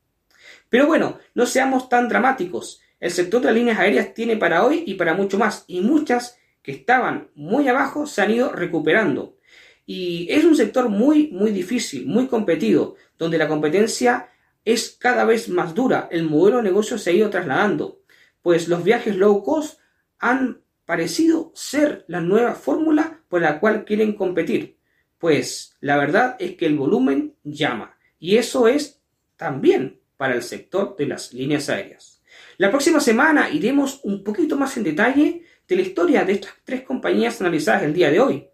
Pero 0.69 0.87
bueno, 0.87 1.19
no 1.35 1.47
seamos 1.47 1.89
tan 1.89 2.09
dramáticos. 2.11 2.83
El 3.01 3.11
sector 3.11 3.41
de 3.41 3.47
las 3.47 3.55
líneas 3.55 3.79
aéreas 3.79 4.13
tiene 4.13 4.37
para 4.37 4.65
hoy 4.65 4.85
y 4.87 4.95
para 4.95 5.15
mucho 5.15 5.39
más, 5.39 5.65
y 5.67 5.81
muchas 5.81 6.39
que 6.63 6.73
estaban 6.73 7.31
muy 7.35 7.69
abajo 7.69 8.07
se 8.07 8.21
han 8.21 8.33
ido 8.33 8.53
recuperando. 8.53 9.39
Y 9.87 10.27
es 10.31 10.45
un 10.45 10.57
sector 10.57 10.91
muy, 10.91 11.29
muy 11.29 11.51
difícil, 11.51 12.07
muy 12.07 12.27
competido, 12.27 12.97
donde 13.19 13.39
la 13.39 13.49
competencia 13.49 14.29
es 14.65 14.97
cada 14.99 15.25
vez 15.25 15.49
más 15.49 15.75
dura. 15.75 16.09
El 16.11 16.25
modelo 16.25 16.59
de 16.59 16.65
negocio 16.65 16.99
se 16.99 17.11
ha 17.11 17.13
ido 17.15 17.31
trasladando, 17.31 18.01
pues 18.43 18.69
los 18.69 18.85
viajes 18.85 19.17
low 19.17 19.43
cost 19.43 19.79
han 20.19 20.61
parecido 20.85 21.51
ser 21.55 22.05
la 22.09 22.21
nueva 22.21 22.55
fórmula 22.55 23.14
por 23.35 23.43
la 23.43 23.59
cual 23.59 23.85
quieren 23.85 24.13
competir. 24.13 24.79
Pues 25.19 25.75
la 25.81 25.97
verdad 25.97 26.37
es 26.39 26.55
que 26.55 26.67
el 26.67 26.77
volumen 26.77 27.35
llama. 27.43 27.99
Y 28.21 28.37
eso 28.37 28.69
es 28.69 29.01
también 29.35 29.99
para 30.17 30.37
el 30.37 30.43
sector 30.45 30.95
de 30.97 31.07
las 31.07 31.33
líneas 31.33 31.69
aéreas. 31.69 32.23
La 32.59 32.71
próxima 32.71 33.01
semana 33.01 33.51
iremos 33.51 33.99
un 34.05 34.23
poquito 34.23 34.57
más 34.57 34.77
en 34.77 34.85
detalle 34.85 35.43
de 35.67 35.75
la 35.75 35.83
historia 35.83 36.25
de 36.25 36.35
estas 36.35 36.53
tres 36.63 36.83
compañías 36.83 37.41
analizadas 37.41 37.83
el 37.83 37.93
día 37.93 38.09
de 38.09 38.21
hoy. 38.21 38.47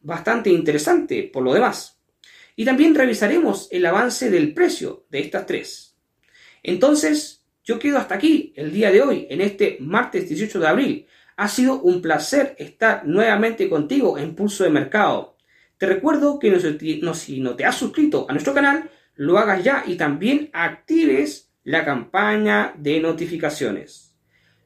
bastante 0.00 0.50
interesante 0.50 1.30
por 1.32 1.44
lo 1.44 1.54
demás. 1.54 2.00
Y 2.56 2.64
también 2.64 2.96
revisaremos 2.96 3.68
el 3.70 3.86
avance 3.86 4.30
del 4.30 4.52
precio 4.52 5.06
de 5.10 5.20
estas 5.20 5.46
tres. 5.46 5.96
Entonces, 6.60 7.44
yo 7.62 7.78
quedo 7.78 7.98
hasta 7.98 8.16
aquí 8.16 8.52
el 8.56 8.72
día 8.72 8.90
de 8.90 9.00
hoy, 9.00 9.28
en 9.30 9.40
este 9.40 9.76
martes 9.78 10.28
18 10.28 10.58
de 10.58 10.66
abril. 10.66 11.06
Ha 11.36 11.48
sido 11.48 11.80
un 11.80 12.00
placer 12.00 12.54
estar 12.58 13.06
nuevamente 13.06 13.68
contigo 13.68 14.18
en 14.18 14.34
Pulso 14.34 14.64
de 14.64 14.70
Mercado. 14.70 15.36
Te 15.78 15.86
recuerdo 15.86 16.38
que 16.38 16.58
si 17.14 17.40
no 17.40 17.56
te 17.56 17.64
has 17.64 17.76
suscrito 17.76 18.26
a 18.28 18.32
nuestro 18.32 18.54
canal, 18.54 18.90
lo 19.16 19.38
hagas 19.38 19.64
ya 19.64 19.84
y 19.86 19.96
también 19.96 20.50
actives 20.52 21.52
la 21.64 21.84
campaña 21.84 22.74
de 22.76 23.00
notificaciones. 23.00 24.14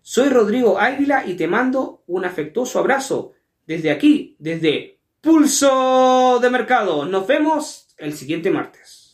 Soy 0.02 0.28
Rodrigo 0.28 0.78
Águila 0.78 1.24
y 1.26 1.34
te 1.34 1.46
mando 1.46 2.02
un 2.06 2.24
afectuoso 2.24 2.78
abrazo 2.78 3.32
desde 3.66 3.90
aquí, 3.90 4.36
desde 4.38 4.98
Pulso 5.20 6.38
de 6.40 6.50
Mercado. 6.50 7.04
Nos 7.04 7.26
vemos 7.26 7.88
el 7.98 8.14
siguiente 8.14 8.50
martes. 8.50 9.07